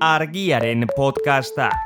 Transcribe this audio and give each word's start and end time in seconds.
argiaren 0.00 0.86
podcastak. 0.96 1.76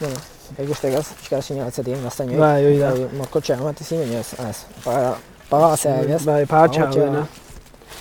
Bueno, 0.00 0.16
ikuste 0.58 0.90
gaz, 0.90 1.06
pixka 1.18 1.40
sinio 1.42 1.64
batzetik, 1.64 2.00
gaztainoik. 2.02 2.38
Bai, 2.40 2.64
hori 2.66 2.78
da. 2.80 2.90
Morkotxea 3.18 3.56
emate 3.60 3.84
zin, 3.86 4.00
baina 4.02 4.20
ez, 4.20 4.32
ez. 4.48 4.64
Paga, 4.84 5.12
paga 5.50 5.68
gazea, 5.74 6.00
ez? 6.16 6.24
Bai, 6.26 6.40
pagatxa 6.50 6.86
Pagatxa. 6.88 7.00
dena. 7.04 7.26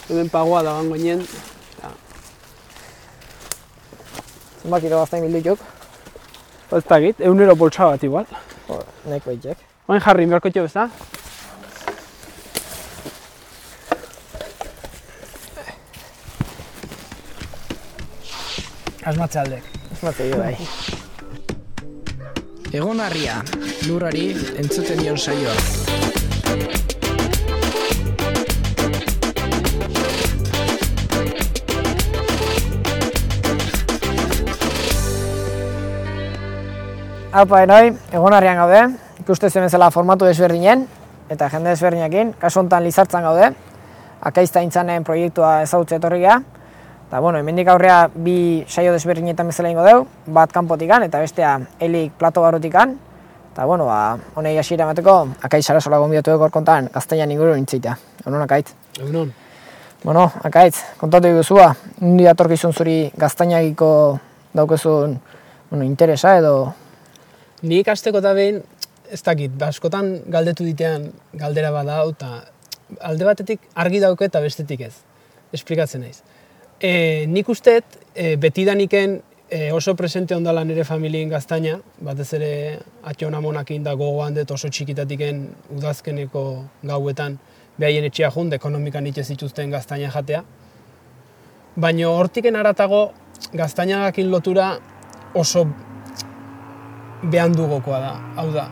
Hemen 0.09 0.29
pagoa 0.33 0.63
da 0.65 0.73
gango 0.79 0.97
nien. 0.99 1.21
Zenbat 4.63 4.81
kilo 4.81 4.99
gaztain 5.03 5.25
bildutuk, 5.27 5.59
Ez 6.73 6.81
dakit, 6.89 7.19
eunero 7.21 7.53
boltsa 7.55 7.85
bat 7.91 8.03
igual. 8.03 8.25
nek 9.05 9.25
baitek. 9.25 9.57
Oin 9.87 9.99
jarri, 10.01 10.25
ez 10.63 10.73
da? 10.73 10.89
Asmatze 19.03 19.39
aldek. 19.41 19.65
Egin 19.99 20.39
bai. 20.39 20.53
Egon 22.71 23.01
harria, 23.03 23.41
lurrari 23.87 24.29
entzuten 24.61 25.01
dion 25.03 25.17
saioa. 25.19 25.55
Apa, 37.33 37.63
enoi, 37.65 37.91
egon 38.13 38.33
harrian 38.37 38.59
gaude, 38.61 38.81
ikuste 39.19 39.51
zuen 39.51 39.67
bezala 39.67 39.91
formatu 39.91 40.25
desberdinen, 40.29 40.87
eta 41.33 41.51
jende 41.51 41.73
desberdinekin, 41.73 42.35
kasu 42.39 42.63
honetan 42.63 42.87
lizartzan 42.87 43.27
gaude, 43.27 43.51
akaizta 44.21 44.63
intzanen 44.63 45.03
proiektua 45.03 45.57
ezagutze 45.67 45.99
etorri 45.99 46.23
geha, 46.23 46.39
eta 47.13 47.19
bueno, 47.21 47.37
hemendik 47.37 47.67
aurrea 47.69 48.09
bi 48.09 48.65
saio 48.65 48.89
desberdinetan 48.89 49.51
bezala 49.51 49.69
ingo 49.69 49.83
deu, 49.85 49.99
bat 50.33 50.49
kanpotikan 50.49 51.03
eta 51.05 51.19
bestea 51.21 51.51
helik 51.77 52.15
plato 52.17 52.41
barrutikan, 52.41 52.95
eta 53.51 53.67
bueno, 53.69 53.85
ba, 53.85 54.17
honei 54.33 54.55
hasiera 54.57 54.87
emateko, 54.87 55.13
akaiz 55.45 55.61
sarasola 55.61 55.99
gonbidatu 56.01 56.33
dugu 56.33 56.49
kontan 56.49 56.89
gaztainan 56.89 57.35
inguru 57.35 57.53
nintzeitea. 57.53 57.93
Egun 58.25 58.41
akaitz. 58.41 58.73
Egunon. 58.97 59.29
Bueno, 60.01 60.25
akaitz, 60.41 60.73
kontatu 60.97 61.29
diguzua, 61.29 61.69
nundi 62.01 62.25
atorkizun 62.25 62.73
zuri 62.73 62.97
gaztainagiko 63.13 63.93
daukezun 64.57 65.19
bueno, 65.69 65.85
interesa 65.85 66.39
edo 66.41 66.73
Ni 67.61 67.83
ikasteko 67.85 68.25
eta 68.25 68.33
behin, 68.33 68.63
ez 69.13 69.21
dakit, 69.21 69.61
askotan 69.61 70.15
galdetu 70.33 70.65
ditean 70.65 71.11
galdera 71.37 71.69
bada 71.69 72.01
hau, 72.01 72.09
eta 72.17 72.41
alde 73.05 73.29
batetik 73.29 73.69
argi 73.75 74.01
dauke 74.01 74.25
eta 74.25 74.41
bestetik 74.41 74.87
ez. 74.89 74.95
Esplikatzen 75.53 76.01
naiz. 76.01 76.23
E, 76.83 77.25
nik 77.31 77.47
usteet, 77.47 77.85
e, 78.11 78.35
betidaniken 78.35 79.21
e, 79.47 79.71
oso 79.71 79.95
presente 79.95 80.35
ondala 80.35 80.65
nire 80.67 80.83
familien 80.83 81.29
gaztaina, 81.31 81.77
batez 82.03 82.33
ere 82.35 82.49
atxona 83.07 83.39
monakin 83.39 83.85
da 83.85 83.93
gogoan 83.95 84.35
dut 84.35 84.51
oso 84.51 84.67
txikitatiken 84.67 85.45
udazkeneko 85.77 86.43
gauetan 86.83 87.37
behaien 87.79 88.03
etxea 88.09 88.31
jund, 88.35 88.53
ekonomikan 88.59 89.07
itxe 89.07 89.23
zituzten 89.23 89.71
gaztaina 89.71 90.09
jatea. 90.11 90.43
Baina 91.79 92.09
hortiken 92.11 92.59
aratago 92.59 93.05
gaztainagakin 93.55 94.27
lotura 94.29 94.73
oso 95.39 95.63
behan 97.23 97.55
dugokoa 97.55 98.01
da. 98.03 98.11
Hau 98.35 98.49
da, 98.51 98.67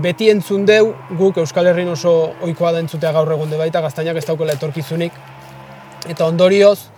beti 0.00 0.30
entzun 0.32 0.64
deu, 0.64 0.94
guk 1.20 1.42
Euskal 1.44 1.68
Herrin 1.68 1.92
oso 1.92 2.14
ohikoa 2.40 2.72
da 2.72 2.80
entzutea 2.80 3.12
gaur 3.12 3.36
egunde 3.36 3.60
baita, 3.60 3.84
gaztainak 3.84 4.22
ez 4.22 4.24
daukela 4.24 4.56
etorkizunik. 4.56 5.20
Eta 6.08 6.26
ondorioz, 6.26 6.91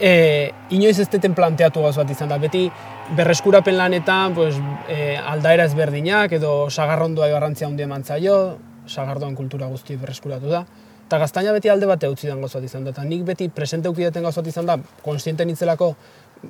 e, 0.00 0.50
inoiz 0.70 0.98
ez 0.98 1.08
deten 1.10 1.34
planteatu 1.34 1.82
gauz 1.82 1.96
bat 1.96 2.10
izan 2.10 2.28
da. 2.28 2.38
Beti 2.38 2.70
berreskurapen 3.16 3.76
lanetan 3.76 4.34
pues, 4.34 4.56
e, 4.88 5.16
aldaera 5.16 5.66
ezberdinak 5.68 6.32
edo 6.32 6.70
sagarrondoa 6.70 7.28
garrantzia 7.28 7.68
handia 7.68 7.88
eman 7.88 8.04
zaio, 8.04 8.58
sagardoan 8.86 9.34
kultura 9.34 9.66
guzti 9.66 9.96
berreskuratu 9.96 10.50
da. 10.50 10.64
Eta 11.04 11.18
gaztaina 11.20 11.52
beti 11.52 11.68
alde 11.68 11.86
bate 11.86 12.08
utzi 12.08 12.26
den 12.26 12.40
gauz 12.40 12.52
bat 12.54 12.64
izan 12.64 12.84
da. 12.84 12.90
Eta 12.96 13.04
nik 13.04 13.24
beti 13.24 13.48
presente 13.48 13.88
ukidaten 13.88 14.22
gauz 14.24 14.34
bat 14.36 14.46
izan 14.46 14.66
da, 14.66 14.78
konstiente 15.04 15.44
nintzelako 15.44 15.94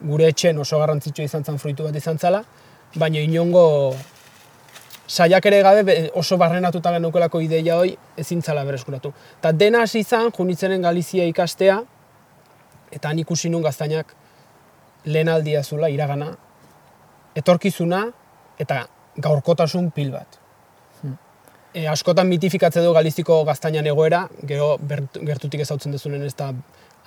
gure 0.02 0.28
etxen 0.30 0.58
oso 0.58 0.78
garrantzitsua 0.78 1.24
izan 1.24 1.44
zen 1.44 1.58
fruitu 1.58 1.84
bat 1.86 1.96
izan 1.96 2.19
zela, 2.19 2.42
baina 2.96 3.20
inongo 3.22 3.94
saiak 5.06 5.46
ere 5.46 5.60
gabe 5.62 5.82
be- 5.84 6.10
oso 6.14 6.36
barrenatuta 6.40 6.92
genukelako 6.92 7.40
ideia 7.40 7.76
hoi 7.76 7.96
ezin 8.16 8.42
zala 8.42 8.64
bereskuratu. 8.64 9.12
Eta 9.38 9.52
dena 9.52 9.82
hasi 9.82 10.00
izan, 10.00 10.30
junitzenen 10.32 10.82
Galizia 10.82 11.26
ikastea, 11.26 11.82
eta 12.94 13.10
han 13.10 13.19
ikusi 13.19 13.50
nun 13.50 13.62
gaztainak 13.62 14.15
lehen 15.05 15.28
aldia 15.28 15.62
zula, 15.62 15.91
iragana, 15.93 16.31
etorkizuna 17.37 18.05
eta 18.59 18.84
gaurkotasun 19.16 19.91
pil 19.94 20.12
bat. 20.15 20.41
E, 21.75 21.88
askotan 21.91 22.28
mitifikatze 22.31 22.82
du 22.84 22.93
Galiziko 22.94 23.41
gaztainan 23.44 23.87
egoera, 23.91 24.28
gero 24.47 24.77
gertutik 24.87 25.65
ezautzen 25.65 25.93
dezunen 25.93 26.22
ez 26.22 26.34
da 26.38 26.53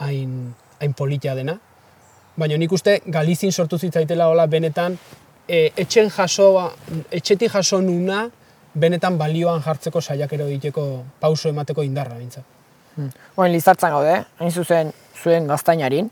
hain, 0.04 0.34
hain 0.82 0.94
politia 0.94 1.36
dena. 1.36 1.56
Baina 2.38 2.58
nik 2.60 2.76
uste 2.76 3.00
Galizin 3.08 3.52
sortu 3.52 3.80
zitzaitela 3.80 4.28
hola 4.28 4.46
benetan 4.52 4.98
e, 5.48 5.72
etxen 5.72 6.12
jaso, 6.12 6.52
etxetik 7.10 7.56
jaso 7.56 7.82
nuna 7.82 8.28
benetan 8.76 9.18
balioan 9.18 9.64
jartzeko 9.64 10.02
saiakero 10.02 10.52
egiteko 10.52 10.86
pauso 11.20 11.50
emateko 11.50 11.88
indarra 11.88 12.20
bintzat. 12.20 12.57
Oin 13.38 13.52
lizartzan 13.54 13.94
gaude, 13.94 14.24
hain 14.40 14.52
zuzen 14.52 14.94
zuen 15.22 15.48
gaztainarin. 15.48 16.10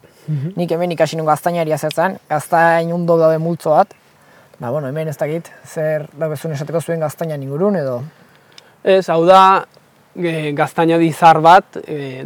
Nik 0.55 0.71
hemen 0.71 0.91
ikasi 0.95 1.17
nun 1.17 1.27
gaztainaria 1.29 1.77
zertzen, 1.77 2.17
gaztain 2.29 2.91
ondo 2.93 3.17
daude 3.17 3.37
multzo 3.37 3.75
bat. 3.75 3.93
Ba, 4.59 4.71
bueno, 4.71 4.87
hemen 4.87 5.09
ez 5.11 5.17
dakit, 5.19 5.49
zer 5.67 6.07
daukezun 6.15 6.55
esateko 6.55 6.81
zuen 6.81 7.03
gaztainan 7.03 7.43
ingurun 7.43 7.75
edo... 7.75 7.99
Ez, 8.85 9.09
hau 9.09 9.25
da 9.25 9.65
e, 10.15 10.53
gaztaina 10.55 10.99
dizar 11.01 11.41
bat, 11.43 11.79
e, 11.83 12.23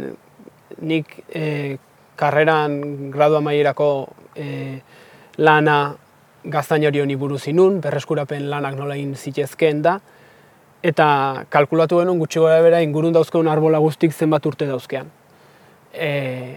nik 0.86 1.16
e, 1.34 1.76
karreran 2.20 2.76
gradu 3.10 3.38
amaierako 3.40 3.88
e, 4.36 4.46
lana 5.40 5.78
gaztainari 6.44 7.00
honi 7.02 7.16
buruz 7.16 7.46
inun, 7.50 7.80
berreskurapen 7.82 8.46
lanak 8.52 8.76
nola 8.78 8.94
egin 8.94 9.16
zitezkeen 9.16 9.82
da, 9.82 9.96
eta 10.82 11.44
kalkulatu 11.52 12.00
genuen 12.00 12.18
gutxi 12.20 12.40
gora 12.40 12.60
bera 12.64 12.80
ingurun 12.84 13.12
dauzkeun 13.12 13.48
arbola 13.48 13.78
guztik 13.78 14.12
zenbat 14.12 14.46
urte 14.46 14.66
dauzkean. 14.68 15.10
E, 15.92 16.56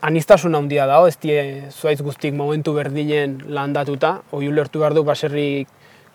anistasun 0.00 0.54
handia 0.54 0.86
dago, 0.86 1.08
ez 1.08 1.18
die 1.20 1.68
zuaiz 1.70 2.00
guztik 2.02 2.34
momentu 2.34 2.72
berdinen 2.76 3.38
landatuta, 3.48 4.18
hoi 4.30 4.46
ulertu 4.48 4.80
behar 4.80 4.94
du 4.96 5.04
baserri 5.04 5.66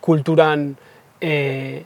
kulturan 0.04 0.72
e, 1.20 1.84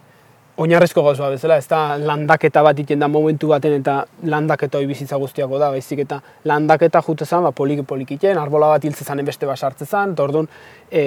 oinarrezko 0.58 1.02
gauza 1.06 1.28
bezala, 1.30 1.58
ez 1.60 1.68
da 1.70 1.98
landaketa 2.00 2.62
bat 2.66 2.78
iten 2.82 2.98
da 2.98 3.08
momentu 3.08 3.50
baten 3.52 3.76
eta 3.76 4.00
landaketa 4.26 4.80
hoi 4.80 4.88
bizitza 4.90 5.18
guztiako 5.20 5.58
da, 5.60 5.70
baizik 5.74 6.02
eta 6.06 6.18
landaketa 6.50 7.02
jute 7.06 7.26
zan, 7.28 7.44
ba, 7.46 7.52
poliki 7.52 7.84
polikiten, 7.86 8.38
arbola 8.38 8.72
bat 8.74 8.86
hiltze 8.88 9.04
zanen 9.04 9.26
beste 9.26 9.46
basartze 9.46 9.86
zan, 9.86 10.16
eta 10.16 10.24
orduan, 10.24 10.48
e, 10.90 11.04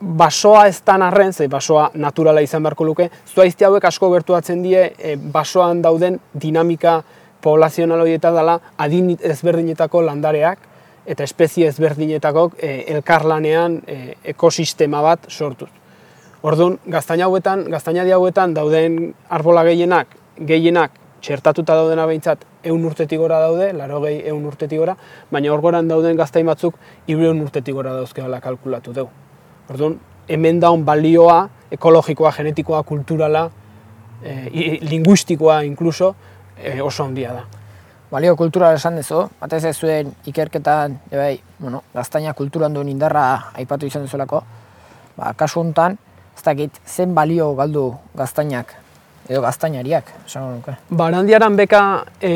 basoa 0.00 0.66
ez 0.66 0.80
da 0.84 0.94
arren, 1.06 1.32
ze 1.32 1.48
basoa 1.48 1.90
naturala 1.94 2.40
izan 2.40 2.62
beharko 2.62 2.84
luke, 2.84 3.10
zuaizti 3.34 3.64
hauek 3.64 3.84
asko 3.84 4.10
gertuatzen 4.10 4.62
die 4.62 4.92
e, 4.98 5.16
basoan 5.16 5.82
dauden 5.82 6.18
dinamika 6.32 7.02
poblazional 7.42 8.00
horietan 8.00 8.34
dela 8.34 8.58
adin 8.78 9.16
ezberdinetako 9.20 10.02
landareak 10.02 10.58
eta 11.06 11.24
espezie 11.24 11.68
ezberdinetako 11.68 12.50
e, 12.58 12.84
elkarlanean 12.94 13.80
e, 13.86 14.16
ekosistema 14.34 15.02
bat 15.02 15.28
sortuz. 15.28 15.68
Orduan, 16.42 16.78
gaztaina 16.88 17.26
hauetan, 17.28 17.66
gaztainadi 17.68 18.12
hauetan 18.16 18.54
dauden 18.56 19.14
arbola 19.28 19.64
gehienak, 19.64 20.16
gehienak 20.40 20.96
txertatuta 21.20 21.76
daudena 21.76 22.06
behintzat 22.08 22.46
eun 22.64 22.84
urtetik 22.88 23.20
gora 23.20 23.40
daude, 23.42 23.72
laro 23.76 24.00
gehi 24.06 24.22
eun 24.32 24.46
urtetik 24.48 24.80
gora, 24.80 24.96
baina 25.30 25.52
hor 25.52 25.60
goran 25.60 25.88
dauden 25.88 26.16
gaztain 26.16 26.48
batzuk 26.48 26.80
hirurehun 27.06 27.42
urtetik 27.44 27.76
gora 27.76 27.92
dauzkeala 28.00 28.40
kalkulatu 28.40 28.96
dugu. 28.96 29.29
Orduan, 29.70 29.94
hemen 30.28 30.58
daun 30.60 30.82
balioa, 30.84 31.44
ekologikoa, 31.70 32.32
genetikoa, 32.34 32.82
kulturala, 32.82 33.44
e, 34.22 34.78
linguistikoa 34.82 35.60
inkluso, 35.62 36.14
e, 36.58 36.80
oso 36.82 37.04
handia 37.04 37.32
da. 37.36 37.44
Balio 38.10 38.34
kultura 38.34 38.72
esan 38.74 38.96
dezu, 38.98 39.22
batez 39.38 39.62
ez 39.68 39.76
zuen 39.78 40.10
ikerketan, 40.26 40.96
e 41.10 41.16
bai, 41.16 41.34
bueno, 41.60 41.84
gaztaina 41.94 42.32
kulturan 42.34 42.74
duen 42.74 42.88
indarra 42.90 43.52
aipatu 43.54 43.86
izan 43.86 44.02
duzulako. 44.02 44.42
Ba, 45.16 45.30
kasu 45.38 45.60
honetan, 45.60 45.94
ez 46.34 46.42
dakit, 46.42 46.80
zen 46.86 47.14
balio 47.14 47.52
galdu 47.54 47.92
gaztainak, 48.18 48.74
edo 49.28 49.44
gaztainariak, 49.44 50.10
esango 50.26 50.56
nuke. 50.56 50.74
Barandiaran 50.90 51.54
beka 51.60 51.84
e, 52.18 52.32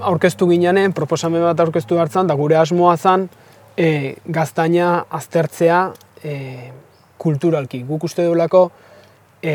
aurkeztu 0.00 0.48
ginean, 0.48 0.80
proposamen 0.96 1.44
bat 1.50 1.60
aurkeztu 1.60 2.00
hartzan, 2.00 2.26
da 2.30 2.38
gure 2.38 2.56
asmoa 2.56 2.96
zan 2.96 3.28
e, 3.78 4.16
gaztaina 4.26 5.04
aztertzea 5.14 5.78
e, 6.24 6.34
kulturalki. 7.18 7.84
Guk 7.86 8.04
uste 8.08 8.24
duelako 8.26 8.64
e, 9.42 9.54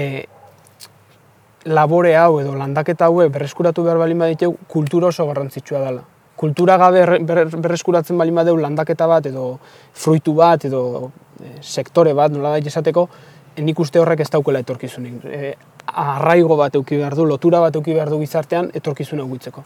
labore 1.65 2.15
hau 2.19 2.39
edo 2.41 2.55
landaketa 2.59 3.07
hauek 3.11 3.31
berreskuratu 3.35 3.83
behar 3.83 3.99
balin 4.01 4.19
baditeu, 4.19 4.55
kultura 4.67 5.11
oso 5.11 5.27
garrantzitsua 5.27 5.83
dela. 5.83 6.03
Kultura 6.35 6.77
gabe 6.81 7.03
erre- 7.03 7.19
berre- 7.23 7.45
berreskuratzen 7.61 8.17
balin 8.19 8.35
badeu 8.35 8.57
landaketa 8.59 9.07
bat 9.07 9.27
edo 9.29 9.59
fruitu 9.93 10.33
bat 10.39 10.65
edo 10.65 11.11
e, 11.43 11.57
sektore 11.61 12.13
bat, 12.17 12.31
nola 12.31 12.57
esateko, 12.57 13.07
e, 13.55 13.61
nik 13.61 13.79
uste 13.79 13.99
horrek 14.01 14.25
ez 14.25 14.29
daukela 14.33 14.63
etorkizunik. 14.63 15.23
E, 15.25 15.53
arraigo 15.93 16.55
bat 16.57 16.75
euki 16.75 16.97
behar 16.97 17.15
du, 17.15 17.25
lotura 17.27 17.59
bat 17.59 17.75
euki 17.75 17.93
behar 17.93 18.09
du 18.09 18.19
gizartean 18.23 18.71
etorkizuna 18.73 19.23
guitzeko. 19.27 19.63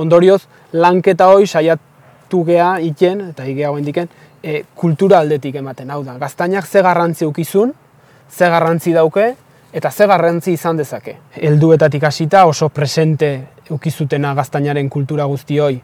Ondorioz, 0.00 0.46
lanketa 0.72 1.26
hoi 1.28 1.46
saiatu 2.32 2.44
gea 2.44 2.80
iten, 2.80 3.30
eta 3.30 3.44
igea 3.44 3.70
diken, 3.84 4.08
e, 4.42 4.64
kultura 4.74 5.18
aldetik 5.20 5.54
ematen. 5.54 5.90
Hau 5.90 6.02
da, 6.04 6.16
gaztainak 6.18 6.66
ze 6.66 6.82
garrantzi 6.82 7.24
eukizun, 7.24 7.72
ze 8.30 8.48
garrantzi 8.48 8.92
dauke, 8.92 9.34
eta 9.72 9.90
ze 9.90 10.06
garrantzi 10.06 10.52
izan 10.52 10.76
dezake. 10.76 11.18
Helduetatik 11.34 12.02
hasita 12.04 12.46
oso 12.46 12.68
presente 12.68 13.48
eukizutena 13.70 14.34
gaztainaren 14.34 14.88
kultura 14.88 15.24
guzti 15.24 15.58
hoi 15.58 15.82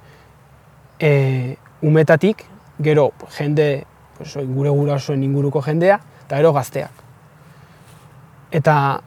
e, 1.00 1.56
umetatik, 1.82 2.44
gero 2.80 3.12
jende, 3.36 3.84
oi, 4.20 4.46
gure 4.46 4.70
gurasoen 4.70 5.22
inguruko 5.22 5.62
jendea, 5.62 6.00
eta 6.26 6.36
gero 6.36 6.52
gazteak. 6.52 7.04
Eta 8.50 9.00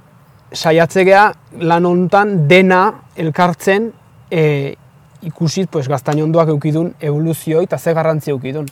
saiatzegea 0.54 1.32
lan 1.62 1.86
hontan 1.86 2.48
dena 2.48 2.92
elkartzen 3.16 3.92
e, 4.30 4.76
ikusit 5.22 5.70
pues, 5.70 5.88
gaztainondoak 5.88 6.50
eukidun 6.50 6.94
evoluzioi 7.00 7.64
eta 7.64 7.78
ze 7.78 7.94
garrantzi 7.94 8.32
eukidun. 8.32 8.68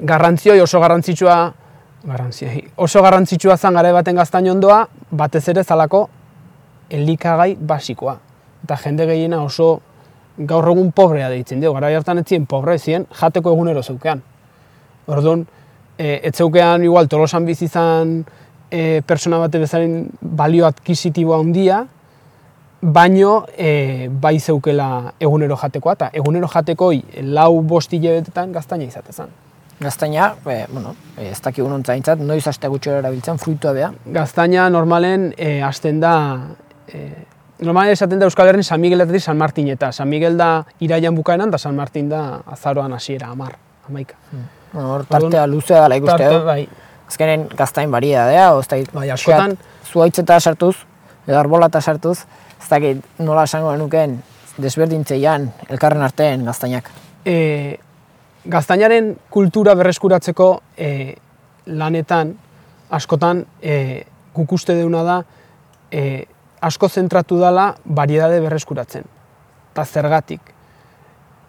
Garrantzioi 0.00 0.60
oso 0.60 0.80
garrantzitsua 0.80 1.36
garrantzioi, 2.04 2.64
oso 2.76 3.02
garrantzitsua 3.02 3.56
zan 3.56 3.74
gara 3.74 3.92
baten 3.92 4.16
gaztainondoa 4.16 4.86
batez 5.10 5.48
ere 5.48 5.64
zalako 5.64 6.08
elikagai 6.90 7.56
basikoa. 7.56 8.18
Eta 8.64 8.76
jende 8.76 9.06
gehiena 9.06 9.42
oso 9.42 9.80
gaur 10.38 10.68
egun 10.68 10.90
pobrea 10.92 11.28
deitzen 11.30 11.60
dugu, 11.62 11.78
gara 11.78 11.92
hartan 11.94 12.18
ez 12.18 12.26
ziren 12.26 12.46
pobre, 12.46 12.78
ziren 12.78 13.06
jateko 13.20 13.52
egunero 13.54 13.82
zeukean. 13.82 14.22
Orduan, 15.06 15.44
e, 15.98 16.20
ez 16.24 16.34
zeukean 16.34 16.84
igual 16.84 17.08
tolosan 17.08 17.46
bizi 17.46 17.68
izan 17.68 18.24
e, 18.70 19.02
persona 19.06 19.38
bate 19.38 19.60
bezaren 19.62 20.08
balio 20.20 20.66
adkisitiboa 20.66 21.38
handia, 21.38 21.84
baino 22.84 23.46
e, 23.56 24.08
bai 24.10 24.36
zeukela 24.40 25.14
egunero 25.20 25.56
jatekoa, 25.56 25.94
eta 25.96 26.10
egunero 26.12 26.48
jatekoi 26.52 26.98
lau 27.32 27.62
bost 27.64 27.92
hilabetetan 27.96 28.52
gaztaina 28.52 28.84
izatezan. 28.84 29.30
Gaztaina, 29.80 30.34
e, 30.46 30.64
bueno, 30.70 30.92
e, 31.16 31.30
ez 31.32 31.40
dakigun 31.42 31.72
ontzaintzat, 31.78 32.20
noiz 32.20 32.44
aste 32.46 32.68
gutxi 32.68 32.92
erabiltzen, 32.92 33.38
fruitua 33.42 33.72
bea. 33.72 33.88
Gaztaina 34.12 34.68
normalen 34.70 35.30
e, 35.36 35.56
hasten 35.64 35.98
da, 36.02 36.12
e, 36.92 37.06
normalen 37.64 37.96
esaten 37.96 38.20
da 38.20 38.28
Euskal 38.28 38.52
Herrin 38.52 38.64
San 38.66 38.80
Migueletatik 38.84 39.22
San 39.24 39.38
Martin 39.40 39.68
eta 39.72 39.90
San 39.92 40.08
Miguel 40.12 40.36
da 40.38 40.64
iraian 40.84 41.14
bukaeran 41.16 41.48
eta 41.48 41.58
San 41.58 41.76
Martin 41.76 42.08
da 42.12 42.40
azaroan 42.46 42.92
hasiera 42.92 43.28
amar, 43.32 43.56
amaika. 43.88 44.14
Bueno, 44.72 44.92
hor 44.94 45.04
tartea 45.06 45.46
luzea 45.46 45.82
dela 45.86 45.96
ikuste 45.96 46.18
Tarte, 46.18 46.38
du. 46.38 46.44
bai, 46.44 46.68
Azkenen 47.08 47.48
gaztain 47.56 47.90
baria 47.92 48.24
da, 48.26 48.46
ez 48.58 48.86
Bai, 48.92 49.08
askotan- 49.12 49.56
pixkat 49.56 49.92
zuhaitzeta 49.92 50.40
sartuz, 50.40 50.76
edo 51.26 51.38
arbolata 51.38 51.80
sartuz, 51.80 52.24
ez 52.60 52.68
dakit 52.70 53.02
nola 53.18 53.44
esango 53.44 53.70
genuken 53.72 54.22
desberdintzeian 54.58 55.48
elkarren 55.68 56.02
artean 56.02 56.44
gaztainak. 56.44 56.90
e, 57.24 57.78
gaztainaren 58.44 59.16
kultura 59.30 59.74
berreskuratzeko 59.74 60.48
e, 60.76 61.14
lanetan 61.66 62.34
askotan 62.90 63.44
e, 63.62 64.04
guk 64.34 64.52
uste 64.52 64.74
deuna 64.76 65.02
da 65.02 65.18
e, 65.90 66.24
asko 66.60 66.88
zentratu 66.88 67.38
dela 67.40 67.74
variedade 67.84 68.40
berreskuratzen. 68.40 69.04
Eta 69.72 69.84
zergatik. 69.84 70.40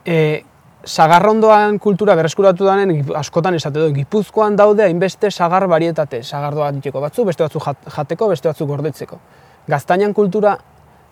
E, 0.06 0.44
sagarrondoan 0.86 1.80
kultura 1.80 2.16
berreskuratu 2.16 2.66
denen 2.66 2.92
Gip- 3.00 3.16
askotan 3.18 3.56
esate 3.58 3.80
du 3.80 3.94
Gipuzkoan 3.94 4.56
daude 4.56 4.84
hainbeste 4.84 5.32
sagar 5.32 5.68
varietate, 5.68 6.24
sagardoa 6.24 6.72
diteko 6.72 7.02
batzu, 7.02 7.26
beste 7.26 7.44
batzu 7.44 7.60
jat- 7.60 7.90
jateko, 7.96 8.28
beste 8.30 8.48
batzu 8.50 8.68
gordetzeko. 8.70 9.20
Gaztainan 9.68 10.14
kultura 10.14 10.58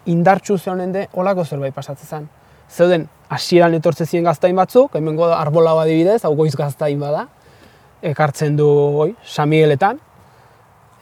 indartsu 0.05 0.57
zehonen 0.57 0.91
de 0.91 1.07
olako 1.13 1.44
zerbait 1.45 1.73
pasatzen 1.73 2.07
zen. 2.07 2.29
Zeuden 2.69 3.07
hasieran 3.29 3.73
etortze 3.73 4.05
ziren 4.05 4.23
gaztain 4.25 4.55
batzuk, 4.55 4.95
hemengo 4.95 5.25
arbola 5.33 5.71
adibidez, 5.81 6.23
hau 6.25 6.35
goiz 6.35 6.55
gaztain 6.55 7.00
bada, 7.00 7.27
ekartzen 8.01 8.55
du 8.57 8.67
oi, 8.67 9.15
San 9.23 9.50
Migueletan, 9.50 10.00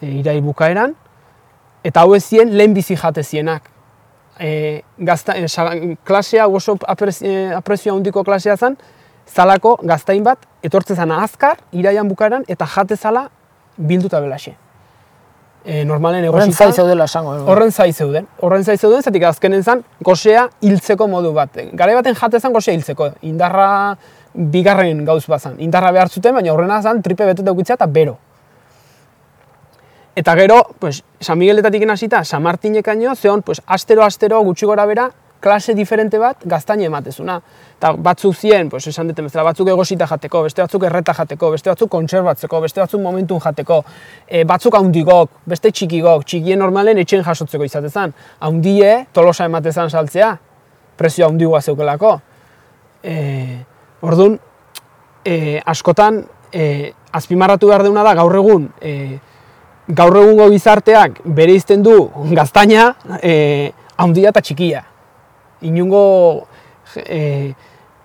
e, 0.01 0.07
irai 0.19 0.39
bukaeran, 0.41 0.95
eta 1.83 2.01
hau 2.01 2.13
ez 2.15 2.23
ziren 2.27 2.51
lehen 2.57 2.73
bizi 2.73 2.95
jate 2.95 3.23
zienak. 3.23 3.69
E, 4.39 4.81
gazta, 4.97 5.35
e, 5.37 5.47
sa- 5.47 5.71
klasea 6.03 6.47
oso 6.47 6.75
aprez- 6.87 7.21
e, 7.25 7.53
aprezio 7.53 7.93
handiko 7.95 8.23
klasea 8.23 8.57
zen, 8.57 8.77
zalako 9.27 9.77
gaztain 9.83 10.23
bat 10.23 10.39
etortze 10.63 10.95
zana 10.95 11.23
azkar, 11.23 11.57
iraian 11.71 12.07
bukaeran, 12.07 12.43
eta 12.47 12.65
jate 12.65 12.95
zala 12.97 13.29
bilduta 13.77 14.19
belaxe. 14.19 14.55
E, 15.63 15.83
normalen 15.85 16.25
Horren 16.25 16.49
egosita... 16.49 16.65
zai 16.65 16.73
zeudela 16.73 17.05
esango. 17.05 17.35
genuen. 17.35 17.49
Horren 17.53 17.71
zai 17.71 17.91
zeuden. 17.93 18.27
Horren 18.41 18.63
zai 18.63 18.77
zeuden, 18.77 19.03
zatik 19.03 19.23
azkenen 19.29 19.63
zan, 19.63 19.83
gosea 20.01 20.47
hiltzeko 20.61 21.07
modu 21.07 21.33
bat. 21.33 21.61
Gare 21.77 21.93
baten 21.95 22.17
jate 22.17 22.39
zan 22.39 22.53
gosea 22.53 22.73
hiltzeko. 22.73 23.11
Indarra 23.29 23.95
bigarren 24.33 25.05
gauz 25.05 25.25
bat 25.27 25.41
zan. 25.41 25.59
Indarra 25.61 25.91
behar 25.91 26.09
zuten, 26.09 26.33
baina 26.33 26.53
horrena 26.53 26.81
zan 26.81 27.01
tripe 27.05 27.25
bete 27.29 27.45
daukitzea 27.45 27.77
eta 27.77 27.85
bero. 27.85 28.17
Eta 30.15 30.35
gero, 30.35 30.63
pues, 30.79 31.03
San 31.19 31.37
Migueletatik 31.39 31.87
hasita 31.89 32.23
San 32.25 32.43
Martinekaino, 32.43 33.15
zeon, 33.15 33.41
pues, 33.41 33.61
astero-astero 33.65 34.41
gutxi 34.43 34.65
gora 34.65 34.85
bera, 34.85 35.11
klase 35.41 35.73
diferente 35.75 36.19
bat 36.21 36.43
gaztaina 36.45 36.85
ematezuna. 36.87 37.39
Eta 37.77 37.91
batzuk 37.97 38.35
zien, 38.35 38.69
pues, 38.69 38.85
esan 38.87 39.09
duten 39.09 39.25
bezala, 39.25 39.43
batzuk 39.49 39.71
egosita 39.73 40.07
jateko, 40.07 40.43
beste 40.45 40.61
batzuk 40.61 40.85
erreta 40.87 41.15
jateko, 41.17 41.49
beste 41.55 41.71
batzuk 41.71 41.89
kontserbatzeko, 41.91 42.61
beste 42.61 42.81
batzuk 42.83 43.01
momentun 43.01 43.41
jateko, 43.41 43.81
e, 44.27 44.43
batzuk 44.45 44.77
haundigok, 44.77 45.41
beste 45.49 45.71
txikigok, 45.71 46.23
txikien 46.25 46.61
normalen 46.61 47.01
etxen 47.01 47.25
jasotzeko 47.25 47.65
izatezan. 47.65 48.13
Haundie, 48.39 49.07
tolosa 49.13 49.49
ematezan 49.49 49.89
saltzea, 49.89 50.35
prezio 50.97 51.25
haundigoa 51.25 51.61
zeukelako. 51.61 52.13
E, 53.03 53.17
orduan, 54.05 54.37
e, 55.25 55.59
askotan, 55.65 56.23
e, 56.53 56.93
azpimarratu 57.11 57.67
behar 57.67 57.83
deuna 57.83 58.05
da, 58.05 58.13
gaur 58.21 58.37
egun, 58.37 58.69
e, 58.79 59.17
gaur 59.87 60.15
egungo 60.21 60.47
gizarteak 60.53 61.19
bere 61.25 61.57
izten 61.57 61.83
du 61.83 61.95
gaztaina 62.37 62.91
e, 63.21 63.71
handia 63.97 64.31
eta 64.31 64.43
txikia. 64.45 64.85
Inungo, 65.61 66.47
e, 66.95 67.53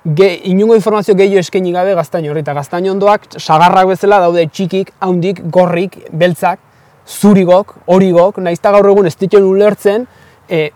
ge, 0.05 0.29
inungo 0.51 0.77
informazio 0.77 1.15
gehiago 1.17 1.41
eskaini 1.41 1.73
gabe 1.73 1.95
gaztaino. 1.95 2.31
Horri, 2.33 2.43
eta 2.45 2.55
gaztaino 2.57 2.93
ondoak 2.95 3.39
sagarrak 3.41 3.89
bezala 3.93 4.21
daude 4.25 4.47
txikik, 4.49 4.93
handik, 5.01 5.43
gorrik, 5.53 5.99
beltzak, 6.13 6.61
zurigok, 7.07 7.77
horigok, 7.87 8.43
nahiz 8.43 8.59
eta 8.59 8.75
gaur 8.77 8.91
egun 8.91 9.07
ez 9.07 9.17
dituen 9.17 9.47
ulertzen, 9.47 10.07
e, 10.49 10.69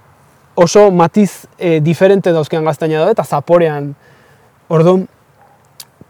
oso 0.60 0.90
matiz 0.90 1.46
e, 1.58 1.78
diferente 1.80 2.32
dauzkean 2.32 2.64
gaztaina 2.64 3.02
daude, 3.02 3.16
eta 3.18 3.24
zaporean, 3.24 3.92
orduan, 4.68 5.06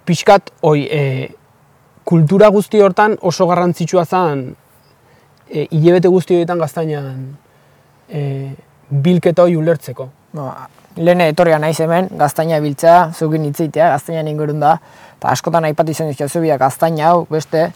pixkat, 0.08 0.50
oi, 0.66 0.86
e, 0.86 1.04
kultura 2.04 2.48
guzti 2.50 2.80
hortan 2.82 3.14
oso 3.22 3.46
garrantzitsua 3.46 4.04
zen 4.04 4.48
e, 5.50 5.66
hilebete 5.70 6.08
guzti 6.08 6.34
horietan 6.34 6.58
gaztainan 6.58 7.20
e, 8.08 8.22
bilketa 8.90 9.44
hori 9.44 9.58
ulertzeko. 9.58 10.08
No, 10.36 10.52
lehen 10.96 11.20
etorria 11.24 11.58
naiz 11.58 11.78
hemen, 11.82 12.08
gaztaina 12.18 12.60
biltzea, 12.62 13.10
zukin 13.16 13.44
hitzeitea, 13.48 13.90
gaztaina 13.96 14.22
ingurun 14.30 14.60
da, 14.62 14.76
eta 15.18 15.30
askotan 15.34 15.66
aipatu 15.66 15.94
izan 15.94 16.10
dizkio 16.10 16.42
biak 16.42 16.60
gaztaina 16.60 17.08
hau, 17.10 17.24
beste, 17.30 17.70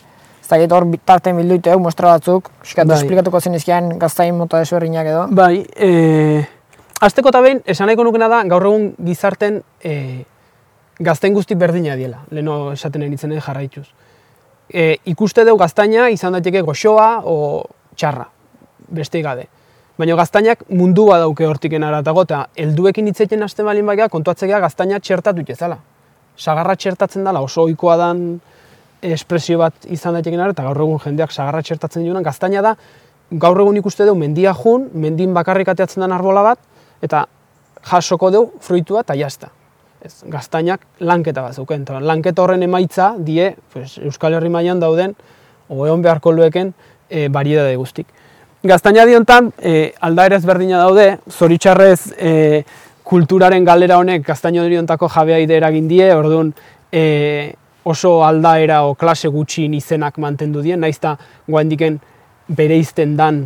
ez 0.44 0.50
dakit 0.50 0.72
hor 0.76 0.86
tarten 1.06 1.36
bilduite 1.40 1.72
hau, 1.72 1.80
mostra 1.80 2.12
batzuk, 2.14 2.50
eskat 2.62 2.86
Bai. 2.90 2.98
esplikatuko 3.00 3.40
zen 3.40 3.56
izkian 3.58 3.94
gaztain 3.98 4.36
mota 4.36 4.60
desberdinak 4.62 5.08
edo. 5.10 5.24
Bai, 5.34 5.64
e, 5.76 6.44
azteko 7.00 7.32
eta 7.32 7.42
behin, 7.44 7.62
esan 7.66 7.90
nahiko 7.90 8.04
nukena 8.06 8.28
da, 8.30 8.42
gaur 8.50 8.68
egun 8.68 8.90
gizarten 9.08 9.62
e, 9.82 9.96
gaztain 11.00 11.34
guzti 11.34 11.56
berdina 11.58 11.96
diela, 11.96 12.22
leheno 12.30 12.58
esaten 12.76 13.06
nintzen 13.08 13.34
jarraituz. 13.40 13.88
E, 14.68 14.98
ikuste 15.10 15.44
dugu 15.48 15.62
gaztaina 15.64 16.06
izan 16.12 16.36
daiteke 16.36 16.62
goxoa 16.62 17.08
o 17.24 17.64
txarra, 17.96 18.28
beste 18.94 19.22
gabe. 19.24 19.48
Baina 19.94 20.16
gaztainak 20.18 20.64
mundua 20.74 21.20
dauke 21.22 21.46
hortiken 21.46 21.84
aratago, 21.86 22.24
eta 22.26 22.40
helduekin 22.58 23.06
hitzeiten 23.12 23.44
hasten 23.46 23.66
balin 23.68 23.86
baina 23.86 24.08
kontuatzea 24.10 24.58
gaztaina 24.58 24.98
txertatu 24.98 25.44
zala. 25.54 25.78
Sagarra 26.36 26.74
txertatzen 26.74 27.22
dela 27.24 27.40
oso 27.40 27.62
ohikoa 27.62 27.96
dan 27.96 28.40
espresio 29.02 29.58
bat 29.58 29.86
izan 29.86 30.14
daiteken 30.14 30.40
eta 30.48 30.64
gaur 30.64 30.80
egun 30.80 30.98
jendeak 30.98 31.30
sagarra 31.30 31.62
txertatzen 31.62 32.02
diunan, 32.02 32.24
gaztaina 32.24 32.62
da, 32.62 32.74
gaur 33.30 33.60
egun 33.60 33.76
ikuste 33.76 34.04
dugu 34.04 34.18
mendia 34.18 34.54
jun, 34.54 34.88
mendin 34.94 35.32
bakarrik 35.34 35.68
ateatzen 35.68 36.02
den 36.02 36.12
arbola 36.12 36.42
bat, 36.42 36.58
eta 37.02 37.26
jasoko 37.84 38.30
dugu 38.30 38.58
fruitua 38.60 39.04
eta 39.06 39.14
jazta. 39.14 39.52
Ez, 40.02 40.24
gaztainak 40.26 40.82
lanketa 41.00 41.46
bat 41.46 41.54
zeuken, 41.54 41.86
eta 41.86 42.00
lanketa 42.00 42.42
horren 42.42 42.66
emaitza 42.66 43.14
die 43.18 43.54
pues, 43.72 44.00
Euskal 44.02 44.34
Herri 44.34 44.50
mailan 44.50 44.82
dauden, 44.82 45.14
o 45.68 45.86
egon 45.86 46.02
beharko 46.02 46.32
lueken, 46.32 46.74
e, 47.08 47.28
guztik. 47.76 48.06
Gaztaina 48.64 49.02
diontan, 49.04 49.50
e, 49.60 49.92
aldaera 50.00 50.38
ezberdina 50.40 50.78
daude, 50.80 51.18
zoritxarrez 51.28 52.14
e, 52.16 52.30
kulturaren 53.04 53.64
galera 53.64 53.98
honek 54.00 54.22
gaztaino 54.24 54.62
diontako 54.64 55.10
jabea 55.12 55.42
ide 55.42 55.58
eragin 55.58 55.84
die, 55.90 56.06
orduan 56.16 56.54
e, 56.88 57.02
oso 57.84 58.14
aldaera 58.24 58.78
o 58.88 58.94
klase 58.96 59.28
gutxi 59.28 59.66
izenak 59.76 60.16
mantendu 60.16 60.62
dien, 60.64 60.80
naiz 60.80 60.96
eta 60.96 61.12
guaindiken 61.46 61.98
bere 62.48 62.78
izten 62.80 63.12
dan 63.18 63.42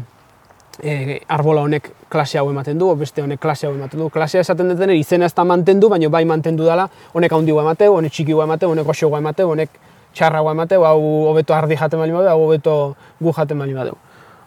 e, 0.78 1.18
arbola 1.26 1.64
honek 1.66 1.90
klase 2.08 2.38
hau 2.38 2.46
ematen 2.52 2.78
du, 2.78 2.92
beste 2.94 3.25
honek 3.25 3.40
klase 3.42 3.66
hau 3.66 3.72
ematen 3.75 3.98
du. 3.98 4.06
Klasea 4.14 4.44
esaten 4.46 4.70
duten 4.70 4.92
izena 4.94 5.26
ez 5.26 5.34
da 5.34 5.42
mantendu, 5.42 5.88
baina 5.90 6.08
bai 6.08 6.22
mantendu 6.30 6.68
dela, 6.68 6.87
honek 7.12 7.34
handi 7.34 7.56
emateu, 7.64 7.96
honek 7.96 8.14
txiki 8.14 8.38
emateu, 8.38 8.70
honek 8.70 8.94
oso 8.94 9.10
emateu, 9.18 9.50
honek 9.50 9.75
txarra 10.14 10.44
emateu, 10.52 10.84
hau 10.87 11.02
hobeto 11.32 11.58
ardi 11.58 11.75
jaten 11.75 11.98
bali 11.98 12.14
badu, 12.14 12.28
hau 12.28 12.38
hobeto 12.46 12.76
gu 13.18 13.34
jaten 13.34 13.58
bali 13.58 13.75
badu. 13.75 13.98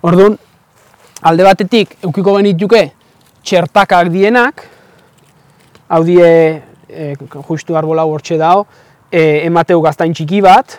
Orduan, 0.01 0.39
alde 1.21 1.45
batetik, 1.45 1.97
eukiko 2.03 2.35
genituke, 2.39 2.81
txertakak 3.45 4.09
dienak, 4.13 4.63
hau 5.91 6.01
die, 6.05 6.29
e, 6.89 7.13
justu 7.47 7.77
arbola 7.77 8.05
hortxe 8.09 8.37
dao, 8.41 8.65
e, 9.11 9.45
emateu 9.45 9.81
gaztain 9.85 10.15
txiki 10.17 10.41
bat, 10.41 10.77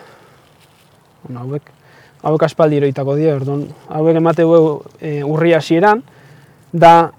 hauek, 1.31 1.71
hauek 2.23 2.47
aspaldi 2.49 2.81
eroitako 2.81 3.17
die, 3.19 3.31
orduan, 3.35 3.67
hauek 3.93 4.19
emateu 4.19 4.55
e, 4.99 5.21
urri 5.23 5.55
hasieran, 5.55 6.03
da 6.73 7.13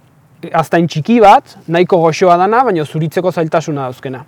aztain 0.52 0.90
txiki 0.90 1.22
bat, 1.24 1.56
nahiko 1.68 2.02
goxoa 2.04 2.36
dana, 2.42 2.64
baina 2.68 2.84
zuritzeko 2.84 3.32
zailtasuna 3.32 3.88
dauzkena. 3.88 4.26